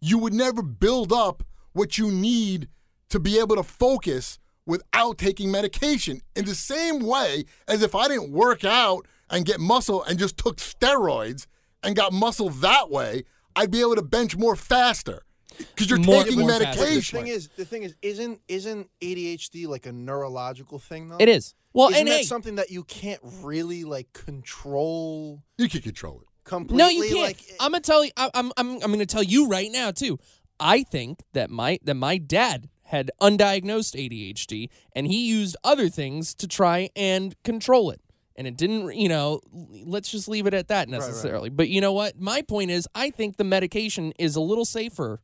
you 0.00 0.18
would 0.18 0.34
never 0.34 0.62
build 0.62 1.12
up 1.12 1.42
what 1.72 1.96
you 1.98 2.10
need 2.10 2.68
to 3.12 3.20
be 3.20 3.38
able 3.38 3.56
to 3.56 3.62
focus 3.62 4.38
without 4.66 5.18
taking 5.18 5.50
medication. 5.50 6.20
In 6.36 6.44
the 6.44 6.54
same 6.54 7.00
way 7.00 7.44
as 7.68 7.82
if 7.82 7.94
I 7.94 8.08
didn't 8.08 8.30
work 8.32 8.64
out 8.64 9.06
and 9.30 9.44
get 9.44 9.60
muscle 9.60 10.02
and 10.02 10.18
just 10.18 10.36
took 10.36 10.56
steroids 10.56 11.46
and 11.82 11.96
got 11.96 12.12
muscle 12.12 12.50
that 12.50 12.90
way, 12.90 13.24
I'd 13.56 13.70
be 13.70 13.80
able 13.80 13.96
to 13.96 14.02
bench 14.02 14.36
more 14.36 14.56
faster 14.56 15.22
because 15.58 15.90
you're 15.90 15.98
More- 15.98 16.22
taking 16.24 16.40
more 16.40 16.50
faster. 16.50 16.80
But 16.80 16.86
the 16.86 17.00
thing 17.02 17.26
is, 17.26 17.48
the 17.56 17.64
thing 17.64 17.82
is, 17.82 17.94
isn't 18.02 18.40
isn't 18.48 18.88
ADHD 19.00 19.66
like 19.66 19.86
a 19.86 19.92
neurological 19.92 20.78
thing 20.78 21.08
though? 21.08 21.18
It 21.20 21.28
is. 21.28 21.54
Well, 21.74 21.88
Isn't 21.88 22.00
and 22.00 22.08
that 22.08 22.16
hey, 22.18 22.22
something 22.24 22.56
that 22.56 22.70
you 22.70 22.84
can't 22.84 23.20
really 23.42 23.84
like 23.84 24.12
control 24.12 25.42
you 25.58 25.68
can 25.68 25.80
control 25.80 26.20
it. 26.20 26.28
completely? 26.44 26.76
no, 26.78 26.88
you 26.88 27.02
can't. 27.14 27.20
Like, 27.22 27.44
I'm 27.60 27.72
gonna 27.72 27.80
tell 27.80 28.04
you. 28.04 28.10
I, 28.16 28.30
I'm 28.34 28.52
I'm 28.56 28.72
I'm 28.82 28.90
gonna 28.92 29.06
tell 29.06 29.22
you 29.22 29.48
right 29.48 29.70
now 29.70 29.90
too. 29.90 30.18
I 30.60 30.82
think 30.82 31.20
that 31.32 31.50
my 31.50 31.78
that 31.84 31.94
my 31.94 32.18
dad 32.18 32.68
had 32.92 33.10
undiagnosed 33.20 33.96
ADHD, 33.96 34.68
and 34.94 35.06
he 35.06 35.26
used 35.26 35.56
other 35.64 35.88
things 35.88 36.34
to 36.34 36.46
try 36.46 36.90
and 36.94 37.34
control 37.42 37.90
it. 37.90 38.00
And 38.36 38.46
it 38.46 38.56
didn't, 38.56 38.94
you 38.94 39.08
know, 39.08 39.40
let's 39.84 40.10
just 40.10 40.28
leave 40.28 40.46
it 40.46 40.54
at 40.54 40.68
that 40.68 40.88
right. 40.88 40.90
necessarily. 40.90 41.48
But 41.50 41.68
you 41.68 41.80
know 41.80 41.92
what? 41.92 42.20
My 42.20 42.42
point 42.42 42.70
is, 42.70 42.86
I 42.94 43.10
think 43.10 43.36
the 43.36 43.44
medication 43.44 44.12
is 44.18 44.36
a 44.36 44.40
little 44.40 44.64
safer, 44.64 45.20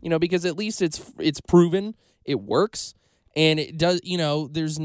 you 0.00 0.10
know, 0.10 0.18
because 0.18 0.44
at 0.44 0.56
least 0.56 0.82
it's 0.82 1.12
it's 1.18 1.40
proven 1.40 1.94
it 2.24 2.40
works, 2.40 2.94
and 3.34 3.58
it 3.58 3.78
does. 3.78 4.00
You 4.04 4.18
know, 4.18 4.48
there's, 4.48 4.78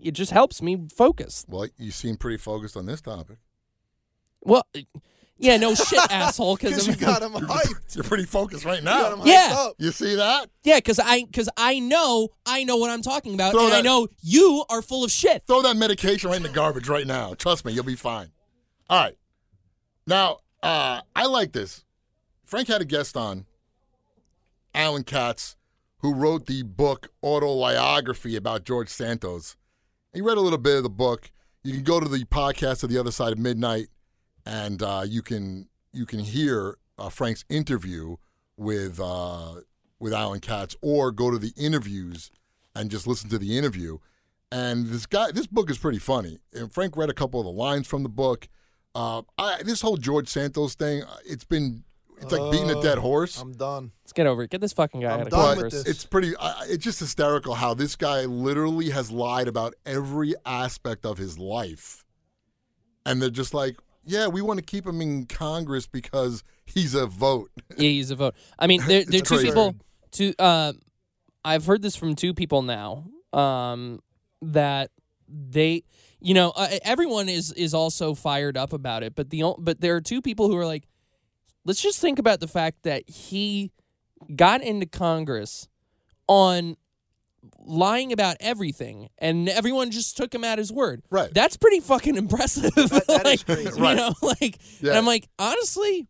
it 0.00 0.12
just 0.12 0.32
helps 0.32 0.62
me 0.62 0.86
focus. 0.94 1.44
Well, 1.48 1.68
you 1.76 1.90
seem 1.90 2.16
pretty 2.16 2.38
focused 2.38 2.76
on 2.76 2.86
this 2.86 3.00
topic. 3.00 3.38
Well, 4.40 4.64
yeah, 5.38 5.56
no 5.56 5.74
shit, 5.74 5.98
asshole. 6.10 6.56
because 6.56 6.86
Because 6.86 6.86
you 6.88 7.06
got 7.06 7.22
him 7.22 7.32
hyped. 7.32 7.94
You're 7.94 8.04
pretty 8.04 8.24
focused 8.24 8.64
right 8.64 8.78
You 8.80 8.84
got 8.84 9.12
him 9.12 9.18
now. 9.20 9.24
hyped 9.24 9.28
Yeah. 9.28 9.54
up. 9.58 9.74
You 9.78 9.90
see 9.92 10.14
that? 10.16 10.50
Yeah, 10.64 10.76
because 10.78 10.98
I 10.98 11.24
because 11.24 11.48
I 11.56 11.78
know 11.78 12.28
I 12.46 12.64
know 12.64 12.76
what 12.76 12.90
I'm 12.90 13.02
talking 13.02 13.34
about, 13.34 13.52
Throw 13.52 13.64
and 13.66 13.72
I 13.72 13.76
that- 13.78 13.84
know 13.84 14.08
you 14.20 14.64
are 14.68 14.82
full 14.82 15.04
of 15.04 15.10
shit. 15.10 15.42
Throw 15.46 15.62
that 15.62 15.76
medication 15.76 16.28
right 16.30 16.36
in 16.36 16.42
the 16.42 16.48
garbage 16.48 16.88
right 16.88 17.06
now. 17.06 17.34
Trust 17.34 17.64
me, 17.64 17.72
you'll 17.72 17.84
be 17.84 17.96
fine. 17.96 18.30
All 18.90 19.02
right. 19.02 19.16
Now, 20.06 20.38
uh, 20.62 21.00
I 21.14 21.26
like 21.26 21.52
this. 21.52 21.84
Frank 22.44 22.68
had 22.68 22.80
a 22.80 22.84
guest 22.86 23.16
on, 23.16 23.44
Alan 24.74 25.04
Katz, 25.04 25.56
who 25.98 26.14
wrote 26.14 26.46
the 26.46 26.62
book 26.62 27.10
autobiography 27.22 28.36
about 28.36 28.64
George 28.64 28.88
Santos. 28.88 29.56
He 30.14 30.20
read 30.20 30.38
a 30.38 30.40
little 30.40 30.58
bit 30.58 30.76
of 30.78 30.82
the 30.82 30.88
book. 30.90 31.30
You 31.62 31.74
can 31.74 31.82
go 31.82 32.00
to 32.00 32.08
the 32.08 32.24
podcast 32.24 32.82
of 32.82 32.90
the 32.90 32.98
other 32.98 33.10
side 33.10 33.32
of 33.32 33.38
midnight, 33.38 33.88
and 34.48 34.82
uh, 34.82 35.04
you 35.06 35.20
can 35.20 35.68
you 35.92 36.06
can 36.06 36.20
hear 36.20 36.78
uh, 36.98 37.10
Frank's 37.10 37.44
interview 37.50 38.16
with 38.56 38.98
uh, 38.98 39.56
with 40.00 40.14
Alan 40.14 40.40
Katz, 40.40 40.74
or 40.80 41.12
go 41.12 41.30
to 41.30 41.38
the 41.38 41.52
interviews 41.56 42.30
and 42.74 42.90
just 42.90 43.06
listen 43.06 43.28
to 43.30 43.38
the 43.38 43.58
interview. 43.58 43.98
And 44.50 44.86
this 44.86 45.04
guy, 45.04 45.30
this 45.30 45.46
book 45.46 45.70
is 45.70 45.76
pretty 45.76 45.98
funny. 45.98 46.38
And 46.54 46.72
Frank 46.72 46.96
read 46.96 47.10
a 47.10 47.14
couple 47.14 47.38
of 47.38 47.44
the 47.44 47.52
lines 47.52 47.86
from 47.86 48.02
the 48.02 48.08
book. 48.08 48.48
Uh, 48.94 49.22
I, 49.36 49.62
this 49.62 49.82
whole 49.82 49.98
George 49.98 50.28
Santos 50.28 50.74
thing, 50.74 51.02
uh, 51.02 51.16
it's 51.26 51.44
been, 51.44 51.84
it's 52.16 52.32
like 52.32 52.50
beating 52.50 52.70
a 52.70 52.80
dead 52.80 52.96
horse. 52.96 53.38
I'm 53.38 53.52
done. 53.52 53.92
Let's 54.02 54.14
get 54.14 54.26
over 54.26 54.44
it. 54.44 54.50
Get 54.50 54.62
this 54.62 54.72
fucking 54.72 55.02
guy 55.02 55.12
I'm 55.12 55.20
out 55.20 55.26
of 55.26 55.30
done 55.30 55.40
with 55.40 55.54
Congress. 55.56 55.74
this. 55.74 55.86
It's 55.86 56.04
pretty. 56.06 56.34
Uh, 56.34 56.54
it's 56.68 56.82
just 56.82 56.98
hysterical 57.00 57.54
how 57.54 57.74
this 57.74 57.94
guy 57.94 58.24
literally 58.24 58.90
has 58.90 59.10
lied 59.10 59.48
about 59.48 59.74
every 59.84 60.34
aspect 60.46 61.04
of 61.04 61.18
his 61.18 61.38
life, 61.38 62.04
and 63.04 63.20
they're 63.20 63.28
just 63.28 63.52
like, 63.52 63.76
"Yeah, 64.08 64.28
we 64.28 64.42
want 64.42 64.58
to 64.58 64.64
keep 64.64 64.86
him 64.86 65.00
in 65.00 65.26
Congress 65.26 65.86
because 65.86 66.42
he's 66.64 66.94
a 66.94 67.06
vote." 67.06 67.50
Yeah, 67.76 67.90
he's 67.90 68.10
a 68.10 68.16
vote. 68.16 68.34
I 68.58 68.66
mean, 68.66 68.80
there, 68.86 69.04
there 69.04 69.20
are 69.20 69.24
two 69.24 69.36
crazy. 69.36 69.46
people. 69.48 69.76
Two. 70.10 70.34
Uh, 70.38 70.72
I've 71.44 71.64
heard 71.66 71.82
this 71.82 71.94
from 71.94 72.16
two 72.16 72.34
people 72.34 72.62
now. 72.62 73.06
Um, 73.32 74.00
that 74.42 74.90
they, 75.28 75.84
you 76.20 76.34
know, 76.34 76.52
uh, 76.56 76.68
everyone 76.82 77.28
is 77.28 77.52
is 77.52 77.74
also 77.74 78.14
fired 78.14 78.56
up 78.56 78.72
about 78.72 79.02
it, 79.02 79.14
but 79.14 79.30
the 79.30 79.54
but 79.58 79.80
there 79.80 79.94
are 79.96 80.00
two 80.00 80.22
people 80.22 80.48
who 80.48 80.56
are 80.56 80.66
like, 80.66 80.88
let's 81.64 81.80
just 81.80 82.00
think 82.00 82.18
about 82.18 82.40
the 82.40 82.48
fact 82.48 82.82
that 82.84 83.08
he 83.08 83.70
got 84.34 84.62
into 84.62 84.86
Congress 84.86 85.68
on 86.26 86.76
lying 87.64 88.12
about 88.12 88.36
everything 88.40 89.08
and 89.18 89.48
everyone 89.48 89.90
just 89.90 90.16
took 90.16 90.34
him 90.34 90.42
at 90.44 90.58
his 90.58 90.72
word. 90.72 91.02
Right. 91.10 91.32
That's 91.32 91.56
pretty 91.56 91.80
fucking 91.80 92.16
impressive. 92.16 92.74
That- 92.74 93.04
that 93.08 93.26
is 93.26 93.46
like, 93.46 93.46
crazy. 93.46 93.76
You 93.76 93.82
Right. 93.82 93.96
know, 93.96 94.12
like 94.22 94.58
Yeah. 94.80 94.90
and 94.90 94.98
I'm 94.98 95.06
like, 95.06 95.28
honestly, 95.38 96.06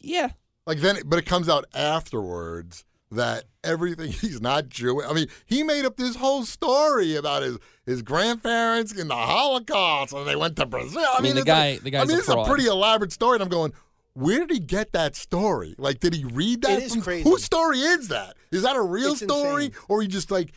yeah. 0.00 0.30
Like 0.66 0.78
then, 0.78 0.96
but 1.06 1.18
it 1.18 1.26
comes 1.26 1.48
out 1.48 1.64
afterwards 1.74 2.84
that 3.12 3.44
everything 3.64 4.12
he's 4.12 4.40
not 4.40 4.68
Jewish. 4.68 5.06
I 5.08 5.12
mean, 5.12 5.26
he 5.46 5.62
made 5.62 5.84
up 5.84 5.96
this 5.96 6.16
whole 6.16 6.44
story 6.44 7.16
about 7.16 7.42
his 7.42 7.58
his 7.86 8.02
grandparents 8.02 8.92
in 8.92 9.08
the 9.08 9.16
Holocaust, 9.16 10.12
and 10.12 10.26
they 10.28 10.36
went 10.36 10.54
to 10.56 10.66
Brazil. 10.66 11.04
I, 11.12 11.20
mean, 11.20 11.32
the 11.34 11.40
it's 11.40 11.46
guy- 11.46 11.66
a- 11.66 11.78
the 11.80 11.90
guy's 11.90 12.02
I 12.02 12.04
mean, 12.06 12.16
a 12.16 12.20
it's 12.20 12.28
a 12.28 12.32
fraud. 12.32 12.46
pretty 12.46 12.66
elaborate 12.66 13.12
story, 13.12 13.36
and 13.36 13.42
I'm 13.42 13.48
going. 13.48 13.72
Where 14.20 14.40
did 14.40 14.50
he 14.50 14.58
get 14.60 14.92
that 14.92 15.16
story? 15.16 15.74
Like, 15.78 16.00
did 16.00 16.14
he 16.14 16.24
read 16.24 16.62
that? 16.62 16.78
It 16.78 16.84
is 16.84 16.92
from- 16.92 17.02
crazy. 17.02 17.28
Whose 17.28 17.44
story 17.44 17.78
is 17.78 18.08
that? 18.08 18.36
Is 18.52 18.62
that 18.62 18.76
a 18.76 18.82
real 18.82 19.12
It's 19.12 19.22
story, 19.22 19.66
insane. 19.66 19.80
or 19.88 20.02
he 20.02 20.08
just 20.08 20.30
like 20.30 20.52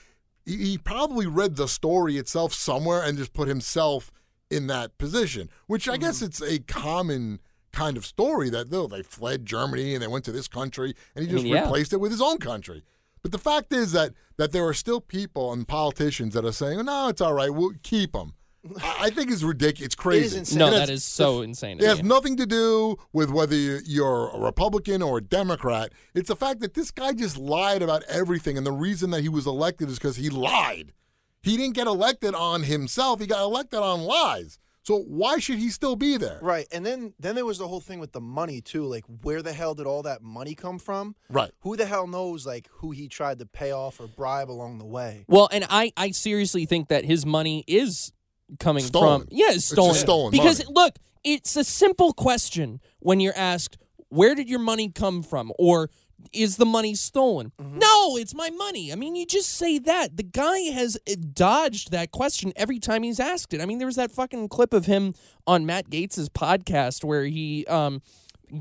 he, 0.45 0.57
he 0.57 0.77
probably 0.77 1.25
read 1.27 1.55
the 1.55 1.67
story 1.67 2.17
itself 2.17 2.53
somewhere 2.53 3.01
and 3.01 3.17
just 3.17 3.33
put 3.33 3.47
himself 3.47 4.11
in 4.49 4.67
that 4.67 4.97
position? 4.97 5.49
Which 5.67 5.87
I 5.87 5.97
guess 5.97 6.17
Mm-hmm. 6.17 6.25
it's 6.25 6.41
a 6.41 6.59
common 6.59 7.39
kind 7.71 7.97
of 7.97 8.05
story 8.05 8.49
that 8.51 8.69
though 8.69 8.85
they 8.87 9.01
fled 9.01 9.45
Germany 9.45 9.93
and 9.95 10.03
they 10.03 10.07
went 10.07 10.25
to 10.25 10.31
this 10.31 10.47
country 10.47 10.93
and 11.15 11.23
he 11.25 11.29
I 11.29 11.31
just 11.33 11.43
mean, 11.43 11.53
yeah. 11.53 11.63
replaced 11.63 11.91
it 11.93 11.97
with 12.01 12.11
his 12.11 12.21
own 12.21 12.37
country. 12.37 12.83
But 13.23 13.31
the 13.31 13.37
fact 13.39 13.71
is 13.73 13.93
that 13.93 14.13
that 14.37 14.51
there 14.51 14.65
are 14.67 14.73
still 14.73 14.99
people 14.99 15.53
and 15.53 15.65
politicians 15.67 16.33
that 16.33 16.43
are 16.43 16.51
saying, 16.51 16.83
"No, 16.83 17.07
it's 17.07 17.21
all 17.21 17.33
right. 17.33 17.49
We'll 17.53 17.71
keep 17.81 18.13
him." 18.15 18.33
I, 18.81 18.95
I 19.01 19.09
think 19.09 19.29
it's 19.31 19.43
ridiculous. 19.43 19.87
It's 19.87 19.95
crazy. 19.95 20.37
insane. 20.37 20.59
No, 20.59 20.65
And 20.67 20.75
that 20.75 20.83
it's- 20.83 20.99
is 20.99 21.03
so 21.03 21.41
insane. 21.41 21.77
It 21.79 21.81
To 21.81 21.87
has 21.87 22.01
me. 22.01 22.07
nothing 22.09 22.37
to 22.37 22.45
do 22.45 22.95
with 23.11 23.29
whether 23.29 23.55
you're 23.55 24.29
a 24.29 24.39
Republican 24.39 25.01
or 25.01 25.17
a 25.17 25.21
Democrat. 25.21 25.91
It's 26.13 26.29
the 26.29 26.35
fact 26.35 26.59
that 26.61 26.73
this 26.73 26.91
guy 26.91 27.13
just 27.13 27.37
lied 27.37 27.81
about 27.81 28.03
everything, 28.03 28.57
and 28.57 28.65
the 28.65 28.71
reason 28.71 29.09
that 29.11 29.21
he 29.21 29.29
was 29.29 29.45
elected 29.45 29.89
is 29.89 29.97
because 29.97 30.15
he 30.15 30.29
lied. 30.29 30.93
He 31.41 31.57
didn't 31.57 31.75
get 31.75 31.87
elected 31.87 32.33
on 32.35 32.63
himself; 32.63 33.19
he 33.19 33.27
got 33.27 33.41
elected 33.43 33.79
on 33.79 34.01
lies. 34.03 34.59
So 34.85 34.99
why 34.99 35.39
should 35.39 35.59
he 35.59 35.69
still 35.69 35.95
be 35.95 36.17
there? 36.17 36.39
Right, 36.41 36.67
and 36.71 36.85
then 36.85 37.13
then 37.19 37.35
there 37.35 37.45
was 37.45 37.57
the 37.57 37.67
whole 37.67 37.79
thing 37.81 37.99
with 37.99 38.11
the 38.13 38.21
money 38.21 38.61
too. 38.61 38.85
Like, 38.85 39.03
where 39.23 39.41
the 39.41 39.51
hell 39.53 39.73
did 39.75 39.85
all 39.85 40.03
that 40.03 40.21
money 40.21 40.55
come 40.55 40.79
from? 40.79 41.15
Right. 41.29 41.51
Who 41.61 41.75
the 41.75 41.85
hell 41.85 42.07
knows 42.07 42.45
like 42.45 42.69
who 42.75 42.91
he 42.91 43.07
tried 43.09 43.39
to 43.39 43.45
pay 43.45 43.71
off 43.71 43.99
or 43.99 44.07
bribe 44.07 44.49
along 44.49 44.77
the 44.79 44.85
way? 44.85 45.25
Well, 45.27 45.49
and 45.51 45.65
I, 45.69 45.91
I 45.97 46.11
seriously 46.11 46.65
think 46.65 46.87
that 46.89 47.03
his 47.05 47.25
money 47.25 47.63
is 47.67 48.11
coming 48.59 48.83
Stolen. 48.83 49.21
from 49.21 49.27
yeah, 49.31 49.47
it's 49.47 49.55
It's 49.57 49.65
stolen. 49.67 49.95
stolen 49.95 50.31
because 50.31 50.59
money. 50.65 50.73
look, 50.73 50.95
it's 51.23 51.55
a 51.55 51.63
simple 51.63 52.13
question 52.13 52.79
when 52.99 53.19
you're 53.19 53.37
asked, 53.37 53.77
"Where 54.09 54.35
did 54.35 54.49
your 54.49 54.59
money 54.59 54.89
come 54.89 55.23
from?" 55.23 55.51
or 55.59 55.89
"Is 56.31 56.57
the 56.57 56.65
money 56.65 56.95
stolen?" 56.95 57.51
Mm-hmm. 57.61 57.79
No, 57.79 58.17
it's 58.17 58.33
my 58.35 58.49
money. 58.49 58.91
I 58.91 58.95
mean, 58.95 59.15
you 59.15 59.25
just 59.25 59.49
say 59.49 59.77
that. 59.79 60.17
The 60.17 60.23
guy 60.23 60.59
has 60.71 60.97
uh, 61.09 61.15
dodged 61.33 61.91
that 61.91 62.11
question 62.11 62.53
every 62.55 62.79
time 62.79 63.03
he's 63.03 63.19
asked 63.19 63.53
it. 63.53 63.61
I 63.61 63.65
mean, 63.65 63.77
there 63.77 63.87
was 63.87 63.95
that 63.97 64.11
fucking 64.11 64.49
clip 64.49 64.73
of 64.73 64.85
him 64.85 65.13
on 65.47 65.65
Matt 65.65 65.89
Gaetz's 65.89 66.29
podcast 66.29 67.03
where 67.03 67.25
he 67.25 67.65
um 67.67 68.01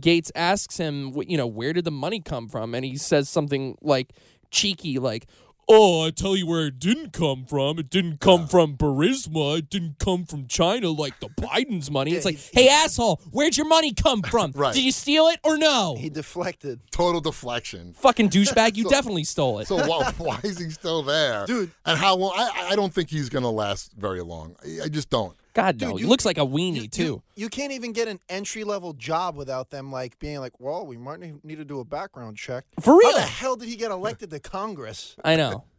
Gates 0.00 0.32
asks 0.34 0.78
him, 0.78 1.12
you 1.26 1.36
know, 1.36 1.46
where 1.46 1.72
did 1.74 1.84
the 1.84 1.90
money 1.90 2.20
come 2.20 2.48
from? 2.48 2.74
And 2.74 2.82
he 2.84 2.96
says 2.96 3.28
something 3.28 3.76
like 3.82 4.14
cheeky, 4.50 4.98
like, 4.98 5.26
Oh, 5.74 6.04
I 6.04 6.10
tell 6.10 6.36
you 6.36 6.46
where 6.46 6.66
it 6.66 6.78
didn't 6.78 7.14
come 7.14 7.46
from. 7.46 7.78
It 7.78 7.88
didn't 7.88 8.20
come 8.20 8.46
from 8.46 8.76
Burisma. 8.76 9.56
It 9.56 9.70
didn't 9.70 9.98
come 9.98 10.26
from 10.26 10.46
China 10.46 10.90
like 10.90 11.18
the 11.20 11.28
Biden's 11.30 11.90
money. 11.90 12.12
It's 12.12 12.26
Yeah, 12.26 12.32
like, 12.32 12.38
hey, 12.52 12.68
asshole, 12.68 13.22
where'd 13.30 13.56
your 13.56 13.66
money 13.66 13.94
come 13.94 14.20
from? 14.30 14.52
Right. 14.54 14.74
Did 14.74 14.84
you 14.84 14.92
steal 14.92 15.28
it 15.28 15.40
or 15.42 15.56
no? 15.56 15.96
He 15.98 16.10
deflected. 16.10 16.80
Total 16.90 17.22
deflection. 17.22 17.94
Fucking 17.94 18.28
douchebag, 18.28 18.76
you 18.76 18.84
definitely 18.90 19.24
stole 19.24 19.60
it. 19.60 19.66
So 19.68 19.76
why, 19.86 20.12
why 20.18 20.40
is 20.44 20.58
he 20.58 20.68
still 20.68 21.02
there, 21.02 21.46
Dude. 21.46 21.70
And 21.86 21.98
how 21.98 22.16
long? 22.16 22.34
I, 22.36 22.68
I 22.72 22.76
don't 22.76 22.92
think 22.92 23.08
he's 23.08 23.30
going 23.30 23.44
to 23.44 23.48
last 23.48 23.92
very 23.94 24.20
long. 24.20 24.56
I, 24.62 24.84
I 24.84 24.88
just 24.88 25.08
don't. 25.08 25.34
God, 25.54 25.80
no. 25.80 25.90
Dude, 25.92 26.00
he 26.00 26.06
looks 26.06 26.24
like 26.24 26.38
a 26.38 26.46
weenie, 26.46 26.82
You- 26.82 26.88
too. 26.88 27.02
You, 27.02 27.22
you 27.34 27.48
can't 27.48 27.72
even 27.72 27.92
get 27.92 28.08
an 28.08 28.20
entry 28.28 28.64
level 28.64 28.92
job 28.94 29.36
without 29.36 29.70
them 29.70 29.92
like 29.92 30.18
being 30.18 30.38
like, 30.40 30.58
well, 30.58 30.86
we 30.86 30.96
might 30.96 31.20
need 31.44 31.56
to 31.56 31.64
do 31.64 31.80
a 31.80 31.84
background 31.84 32.36
check. 32.38 32.64
For 32.80 32.96
real. 32.98 33.10
How 33.12 33.16
the 33.18 33.22
hell 33.22 33.56
did 33.56 33.68
he 33.68 33.76
get 33.76 33.90
elected 33.90 34.30
to 34.30 34.40
Congress? 34.40 35.16
I 35.24 35.36
know. 35.36 35.64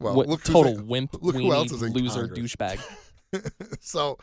Well, 0.00 0.16
What 0.16 0.26
look 0.26 0.42
total 0.42 0.78
in- 0.80 0.88
wimp, 0.88 1.14
Look 1.22 1.36
weenie, 1.36 1.42
who 1.44 1.52
else 1.52 1.70
is 1.70 1.80
in 1.82 1.92
loser, 1.92 2.26
Congress. 2.26 2.56
douchebag. 2.56 2.80
So 3.80 4.18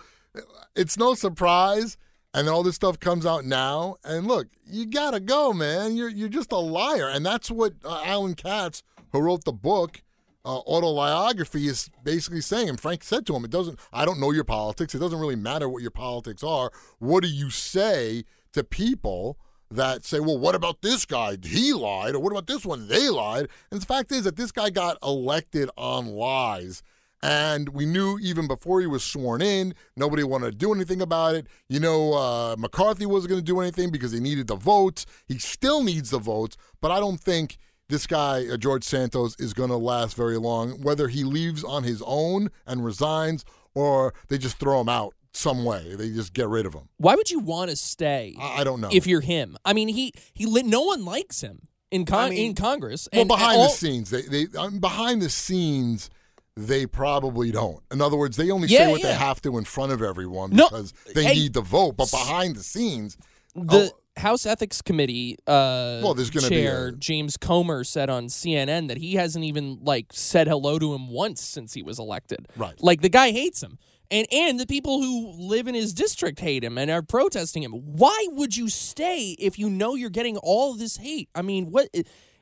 it's 0.75 0.97
no 0.97 1.13
surprise, 1.15 1.97
and 2.33 2.49
all 2.49 2.61
this 2.61 2.75
stuff 2.75 2.99
comes 2.99 3.25
out 3.25 3.45
now. 3.45 3.95
And 4.03 4.27
look, 4.27 4.47
you 4.65 4.85
gotta 4.85 5.19
go, 5.21 5.53
man. 5.53 5.95
You're 5.95 6.09
you're 6.09 6.29
just 6.29 6.51
a 6.51 6.57
liar, 6.57 7.07
and 7.07 7.25
that's 7.25 7.49
what 7.49 7.73
uh, 7.85 8.01
Alan 8.05 8.35
Katz, 8.35 8.83
who 9.13 9.21
wrote 9.21 9.45
the 9.45 9.53
book. 9.53 10.01
Uh, 10.43 10.57
autobiography 10.57 11.67
is 11.67 11.89
basically 12.03 12.41
saying, 12.41 12.67
and 12.67 12.79
Frank 12.79 13.03
said 13.03 13.27
to 13.27 13.35
him, 13.35 13.45
"It 13.45 13.51
doesn't. 13.51 13.79
I 13.93 14.05
don't 14.05 14.19
know 14.19 14.31
your 14.31 14.43
politics. 14.43 14.95
It 14.95 14.99
doesn't 14.99 15.19
really 15.19 15.35
matter 15.35 15.69
what 15.69 15.83
your 15.83 15.91
politics 15.91 16.43
are. 16.43 16.71
What 16.97 17.21
do 17.21 17.29
you 17.29 17.51
say 17.51 18.23
to 18.53 18.63
people 18.63 19.37
that 19.69 20.03
say, 20.03 20.19
well, 20.19 20.37
what 20.37 20.55
about 20.55 20.81
this 20.81 21.05
guy? 21.05 21.37
He 21.41 21.71
lied, 21.71 22.15
or 22.15 22.19
what 22.19 22.31
about 22.31 22.47
this 22.47 22.65
one? 22.65 22.87
They 22.87 23.09
lied." 23.09 23.49
And 23.69 23.81
the 23.81 23.85
fact 23.85 24.11
is 24.11 24.23
that 24.23 24.35
this 24.35 24.51
guy 24.51 24.71
got 24.71 24.97
elected 25.03 25.69
on 25.77 26.07
lies. 26.07 26.81
And 27.23 27.69
we 27.69 27.85
knew 27.85 28.17
even 28.19 28.47
before 28.47 28.81
he 28.81 28.87
was 28.87 29.03
sworn 29.03 29.43
in, 29.43 29.75
nobody 29.95 30.23
wanted 30.23 30.51
to 30.51 30.57
do 30.57 30.73
anything 30.73 31.01
about 31.01 31.35
it. 31.35 31.45
You 31.69 31.79
know, 31.79 32.13
uh, 32.13 32.55
McCarthy 32.57 33.05
wasn't 33.05 33.29
going 33.29 33.41
to 33.41 33.45
do 33.45 33.59
anything 33.59 33.91
because 33.91 34.11
he 34.11 34.19
needed 34.19 34.47
the 34.47 34.55
votes. 34.55 35.05
He 35.27 35.37
still 35.37 35.83
needs 35.83 36.09
the 36.09 36.17
votes, 36.17 36.57
but 36.81 36.89
I 36.89 36.99
don't 36.99 37.19
think 37.19 37.57
this 37.91 38.07
guy, 38.07 38.47
uh, 38.51 38.57
George 38.57 38.83
Santos, 38.83 39.35
is 39.37 39.53
going 39.53 39.69
to 39.69 39.77
last 39.77 40.15
very 40.17 40.37
long. 40.37 40.81
Whether 40.81 41.07
he 41.09 41.23
leaves 41.23 41.63
on 41.63 41.83
his 41.83 42.01
own 42.05 42.49
and 42.65 42.83
resigns 42.83 43.45
or 43.75 44.13
they 44.29 44.37
just 44.39 44.57
throw 44.57 44.81
him 44.81 44.89
out 44.89 45.13
some 45.33 45.63
way, 45.63 45.95
they 45.95 46.09
just 46.09 46.33
get 46.33 46.47
rid 46.47 46.65
of 46.65 46.73
him. 46.73 46.89
Why 46.97 47.15
would 47.15 47.29
you 47.29 47.39
want 47.39 47.69
to 47.69 47.75
stay 47.75 48.35
I, 48.39 48.61
I 48.61 48.63
don't 48.63 48.81
know. 48.81 48.89
if 48.91 49.05
you're 49.05 49.21
him? 49.21 49.57
I 49.63 49.73
mean, 49.73 49.87
he, 49.87 50.13
he 50.33 50.45
li- 50.45 50.63
no 50.63 50.81
one 50.81 51.05
likes 51.05 51.41
him 51.41 51.67
in, 51.91 52.05
con- 52.05 52.27
I 52.27 52.29
mean- 52.31 52.49
in 52.49 52.55
Congress. 52.55 53.07
well, 53.13 53.21
and 53.21 53.27
behind 53.27 53.57
all- 53.59 53.67
the 53.69 53.75
scenes, 53.75 54.09
they, 54.09 54.23
they 54.23 54.47
um, 54.57 54.79
behind 54.79 55.21
the 55.21 55.29
scenes, 55.29 56.09
they 56.57 56.85
probably 56.85 57.51
don't. 57.51 57.81
In 57.91 58.01
other 58.01 58.17
words, 58.17 58.35
they 58.35 58.51
only 58.51 58.67
Yeah, 58.67 58.85
say 58.85 58.91
what 58.91 59.01
they 59.01 59.13
have 59.13 59.41
to 59.43 59.57
in 59.57 59.63
front 59.63 59.93
of 59.93 60.01
everyone 60.01 60.51
No, 60.51 60.67
because 60.67 60.93
they 61.15 61.23
hey, 61.23 61.33
need 61.33 61.53
the 61.53 61.61
vote. 61.61 61.95
But 61.95 62.11
behind 62.11 62.55
the 62.57 62.63
scenes, 62.63 63.15
the 63.55 63.91
oh, 63.93 63.97
House 64.21 64.45
Ethics 64.45 64.81
Committee 64.81 65.37
uh, 65.47 65.99
Well, 66.03 66.13
there's 66.13 66.29
gonna 66.29 66.49
be 66.49 66.55
chair 66.55 66.87
a- 66.87 66.91
James 66.93 67.37
Comer 67.37 67.83
said 67.83 68.09
on 68.09 68.27
CNN 68.27 68.87
that 68.87 68.97
he 68.97 69.15
hasn't 69.15 69.43
even 69.45 69.79
like 69.83 70.07
said 70.11 70.47
hello 70.47 70.79
to 70.79 70.93
him 70.93 71.09
once 71.09 71.41
since 71.41 71.73
he 71.73 71.83
was 71.83 71.99
elected. 71.99 72.47
Right. 72.55 72.73
Like 72.81 73.01
the 73.01 73.09
guy 73.09 73.31
hates 73.31 73.61
him. 73.61 73.77
And 74.09 74.27
and 74.31 74.59
the 74.59 74.67
people 74.67 75.01
who 75.01 75.31
live 75.37 75.67
in 75.67 75.75
his 75.75 75.93
district 75.93 76.39
hate 76.41 76.63
him 76.63 76.77
and 76.77 76.91
are 76.91 77.01
protesting 77.01 77.63
him. 77.63 77.71
Why 77.71 78.27
would 78.31 78.57
you 78.57 78.67
stay 78.67 79.35
if 79.39 79.57
you 79.57 79.69
know 79.69 79.95
you're 79.95 80.09
getting 80.09 80.37
all 80.37 80.73
this 80.73 80.97
hate? 80.97 81.29
I 81.33 81.41
mean, 81.41 81.71
what 81.71 81.87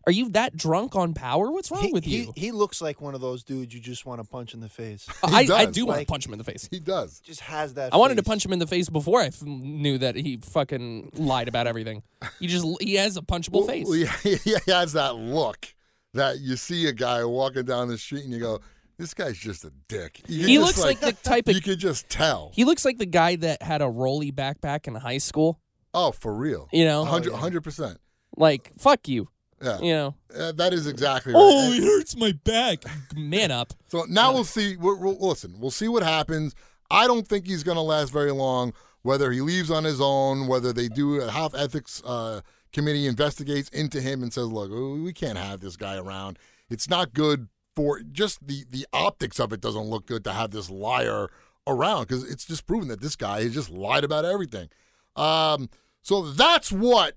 are 0.09 0.11
you 0.11 0.29
that 0.29 0.57
drunk 0.57 0.95
on 0.95 1.13
power? 1.13 1.51
What's 1.51 1.69
wrong 1.69 1.83
He, 1.83 1.93
with 1.93 2.03
he, 2.03 2.17
you? 2.23 2.33
he 2.35 2.51
looks 2.51 2.81
like 2.81 2.99
one 2.99 3.13
of 3.13 3.21
those 3.21 3.43
dudes 3.43 3.73
you 3.75 3.79
just 3.79 4.07
want 4.07 4.19
to 4.21 4.27
punch 4.27 4.55
in 4.55 4.59
the 4.59 4.67
face. 4.69 5.07
I, 5.23 5.41
I 5.41 5.45
does, 5.45 5.75
do 5.75 5.85
want 5.85 5.99
to 5.99 6.05
punch 6.07 6.25
him 6.25 6.33
in 6.33 6.39
the 6.39 6.43
face. 6.43 6.67
he 6.71 6.79
does. 6.79 7.19
just 7.19 7.41
has 7.41 7.75
that. 7.75 7.93
I 7.93 7.97
wanted 7.97 8.15
to 8.17 8.23
punch 8.23 8.43
him 8.43 8.51
in 8.53 8.57
the 8.59 8.65
face 8.65 8.89
before 8.89 9.21
I 9.21 9.27
f- 9.27 9.43
knew 9.43 9.99
that 9.99 10.15
he 10.15 10.37
fucking 10.37 11.11
lied 11.13 11.47
about 11.47 11.67
everything. 11.67 12.01
He 12.39 12.47
just 12.47 12.65
he 12.81 12.95
has 12.95 13.17
a 13.17 13.21
punchable 13.21 13.67
face. 13.67 13.85
Well, 13.87 13.95
yeah, 14.43 14.57
he 14.65 14.71
has 14.71 14.93
that 14.93 15.15
look 15.15 15.73
that 16.15 16.39
you 16.39 16.55
see 16.55 16.87
a 16.87 16.91
guy 16.93 17.23
walking 17.23 17.65
down 17.65 17.87
the 17.87 17.97
street 17.99 18.23
and 18.23 18.33
you 18.33 18.39
go, 18.39 18.59
"This 18.97 19.13
guy's 19.13 19.37
just 19.37 19.63
a 19.63 19.71
dick." 19.87 20.21
You 20.27 20.47
He 20.47 20.55
just, 20.55 20.65
looks 20.65 20.83
like 20.83 20.99
the 21.01 21.11
type 21.13 21.47
of 21.47 21.53
you 21.55 21.61
could 21.61 21.77
just 21.79 22.09
tell. 22.09 22.51
he 22.55 22.65
looks 22.65 22.83
like 22.83 22.97
the 22.97 23.05
guy 23.05 23.35
that 23.35 23.61
had 23.61 23.83
a 23.83 23.87
rolly 23.87 24.31
backpack 24.31 24.87
in 24.87 24.95
high 24.95 25.19
school. 25.19 25.59
oh, 25.93 26.11
for 26.11 26.33
real. 26.33 26.67
You 26.73 26.85
know, 26.85 27.03
100 27.03 27.61
percent. 27.63 27.99
like 28.35 28.71
fuck 28.79 29.07
you. 29.07 29.27
Yeah, 29.61 29.79
You 29.81 29.93
know, 29.93 30.15
Uh, 30.37 30.51
that 30.53 30.73
is 30.73 30.87
exactly 30.87 31.33
right. 31.33 31.39
oh, 31.41 31.71
it 31.73 31.83
hurts 31.83 32.15
my 32.15 32.31
back. 32.31 32.83
Man 33.15 33.51
up. 33.51 33.73
So 33.89 34.05
now 34.07 34.31
we'll 34.33 34.43
see. 34.43 34.77
We'll, 34.77 34.97
we'll, 34.99 35.17
listen, 35.19 35.55
we'll 35.59 35.71
see 35.71 35.87
what 35.87 36.03
happens. 36.03 36.53
I 36.91 37.07
don't 37.07 37.27
think 37.27 37.47
he's 37.47 37.63
going 37.63 37.75
to 37.75 37.81
last 37.81 38.11
very 38.13 38.31
long. 38.31 38.73
Whether 39.01 39.31
he 39.31 39.41
leaves 39.41 39.71
on 39.71 39.83
his 39.83 39.99
own, 40.01 40.47
whether 40.47 40.71
they 40.73 40.87
do 40.89 41.21
a 41.21 41.31
half 41.31 41.55
ethics 41.55 42.01
uh, 42.05 42.41
committee 42.73 43.07
investigates 43.07 43.69
into 43.69 44.01
him 44.01 44.21
and 44.21 44.31
says, 44.33 44.47
"Look, 44.47 44.69
we 44.71 45.13
can't 45.13 45.37
have 45.37 45.59
this 45.61 45.75
guy 45.77 45.95
around. 45.97 46.37
It's 46.69 46.89
not 46.89 47.13
good 47.13 47.47
for 47.75 48.01
just 48.01 48.45
the 48.45 48.65
the 48.69 48.85
optics 48.93 49.39
of 49.39 49.53
it. 49.53 49.61
Doesn't 49.61 49.85
look 49.89 50.05
good 50.05 50.23
to 50.25 50.33
have 50.33 50.51
this 50.51 50.69
liar 50.69 51.29
around 51.65 52.07
because 52.07 52.29
it's 52.29 52.45
just 52.45 52.67
proven 52.67 52.89
that 52.89 53.01
this 53.01 53.15
guy 53.15 53.41
has 53.43 53.53
just 53.53 53.69
lied 53.69 54.03
about 54.03 54.25
everything." 54.25 54.69
Um, 55.15 55.69
so 56.01 56.31
that's 56.31 56.71
what 56.71 57.15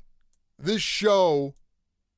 this 0.58 0.80
show 0.82 1.54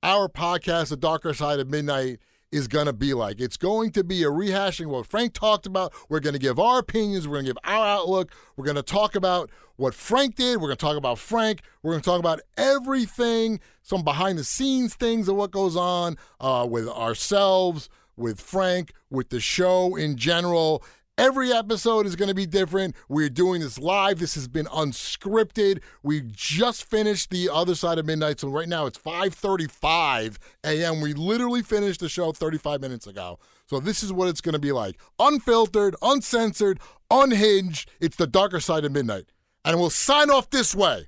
our 0.04 0.28
podcast, 0.28 0.90
The 0.90 0.98
Darker 0.98 1.32
Side 1.32 1.58
of 1.58 1.70
Midnight, 1.70 2.20
is 2.52 2.68
going 2.68 2.84
to 2.86 2.92
be 2.92 3.14
like. 3.14 3.40
It's 3.40 3.56
going 3.56 3.90
to 3.92 4.04
be 4.04 4.22
a 4.22 4.26
rehashing 4.26 4.86
what 4.86 5.06
Frank 5.06 5.32
talked 5.32 5.64
about. 5.64 5.94
We're 6.10 6.20
going 6.20 6.34
to 6.34 6.38
give 6.38 6.60
our 6.60 6.78
opinions. 6.78 7.26
We're 7.26 7.36
going 7.36 7.46
to 7.46 7.50
give 7.52 7.58
our 7.64 7.86
outlook. 7.86 8.30
We're 8.54 8.66
going 8.66 8.76
to 8.76 8.82
talk 8.82 9.14
about 9.16 9.50
what 9.76 9.94
Frank 9.94 10.36
did. 10.36 10.60
We're 10.60 10.68
going 10.68 10.76
to 10.76 10.84
talk 10.84 10.98
about 10.98 11.18
Frank. 11.18 11.62
We're 11.82 11.92
going 11.92 12.02
to 12.02 12.08
talk 12.08 12.20
about 12.20 12.40
everything, 12.58 13.60
some 13.82 14.04
behind 14.04 14.38
the 14.38 14.44
scenes 14.44 14.94
things 14.94 15.26
of 15.26 15.36
what 15.36 15.50
goes 15.50 15.74
on 15.74 16.18
uh, 16.38 16.66
with 16.70 16.86
ourselves, 16.86 17.88
with 18.14 18.38
Frank, 18.38 18.92
with 19.08 19.30
the 19.30 19.40
show 19.40 19.96
in 19.96 20.16
general. 20.16 20.84
Every 21.16 21.52
episode 21.52 22.06
is 22.06 22.16
going 22.16 22.28
to 22.28 22.34
be 22.34 22.44
different. 22.44 22.96
We're 23.08 23.28
doing 23.28 23.60
this 23.60 23.78
live. 23.78 24.18
This 24.18 24.34
has 24.34 24.48
been 24.48 24.66
unscripted. 24.66 25.80
We 26.02 26.22
just 26.24 26.90
finished 26.90 27.30
the 27.30 27.48
other 27.48 27.76
side 27.76 27.98
of 27.98 28.06
midnight, 28.06 28.40
so 28.40 28.48
right 28.48 28.68
now 28.68 28.86
it's 28.86 28.98
5:35 28.98 30.38
a.m. 30.64 31.00
We 31.00 31.14
literally 31.14 31.62
finished 31.62 32.00
the 32.00 32.08
show 32.08 32.32
35 32.32 32.80
minutes 32.80 33.06
ago. 33.06 33.38
So 33.66 33.78
this 33.78 34.02
is 34.02 34.12
what 34.12 34.26
it's 34.26 34.40
going 34.40 34.54
to 34.54 34.58
be 34.58 34.72
like: 34.72 35.00
unfiltered, 35.20 35.94
uncensored, 36.02 36.80
unhinged. 37.08 37.88
It's 38.00 38.16
the 38.16 38.26
darker 38.26 38.58
side 38.58 38.84
of 38.84 38.90
midnight, 38.90 39.26
and 39.64 39.78
we'll 39.78 39.90
sign 39.90 40.30
off 40.30 40.50
this 40.50 40.74
way: 40.74 41.06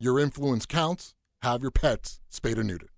Your 0.00 0.18
influence 0.18 0.66
counts. 0.66 1.14
Have 1.42 1.62
your 1.62 1.70
pets 1.70 2.18
spayed 2.28 2.58
or 2.58 2.64
neutered. 2.64 2.88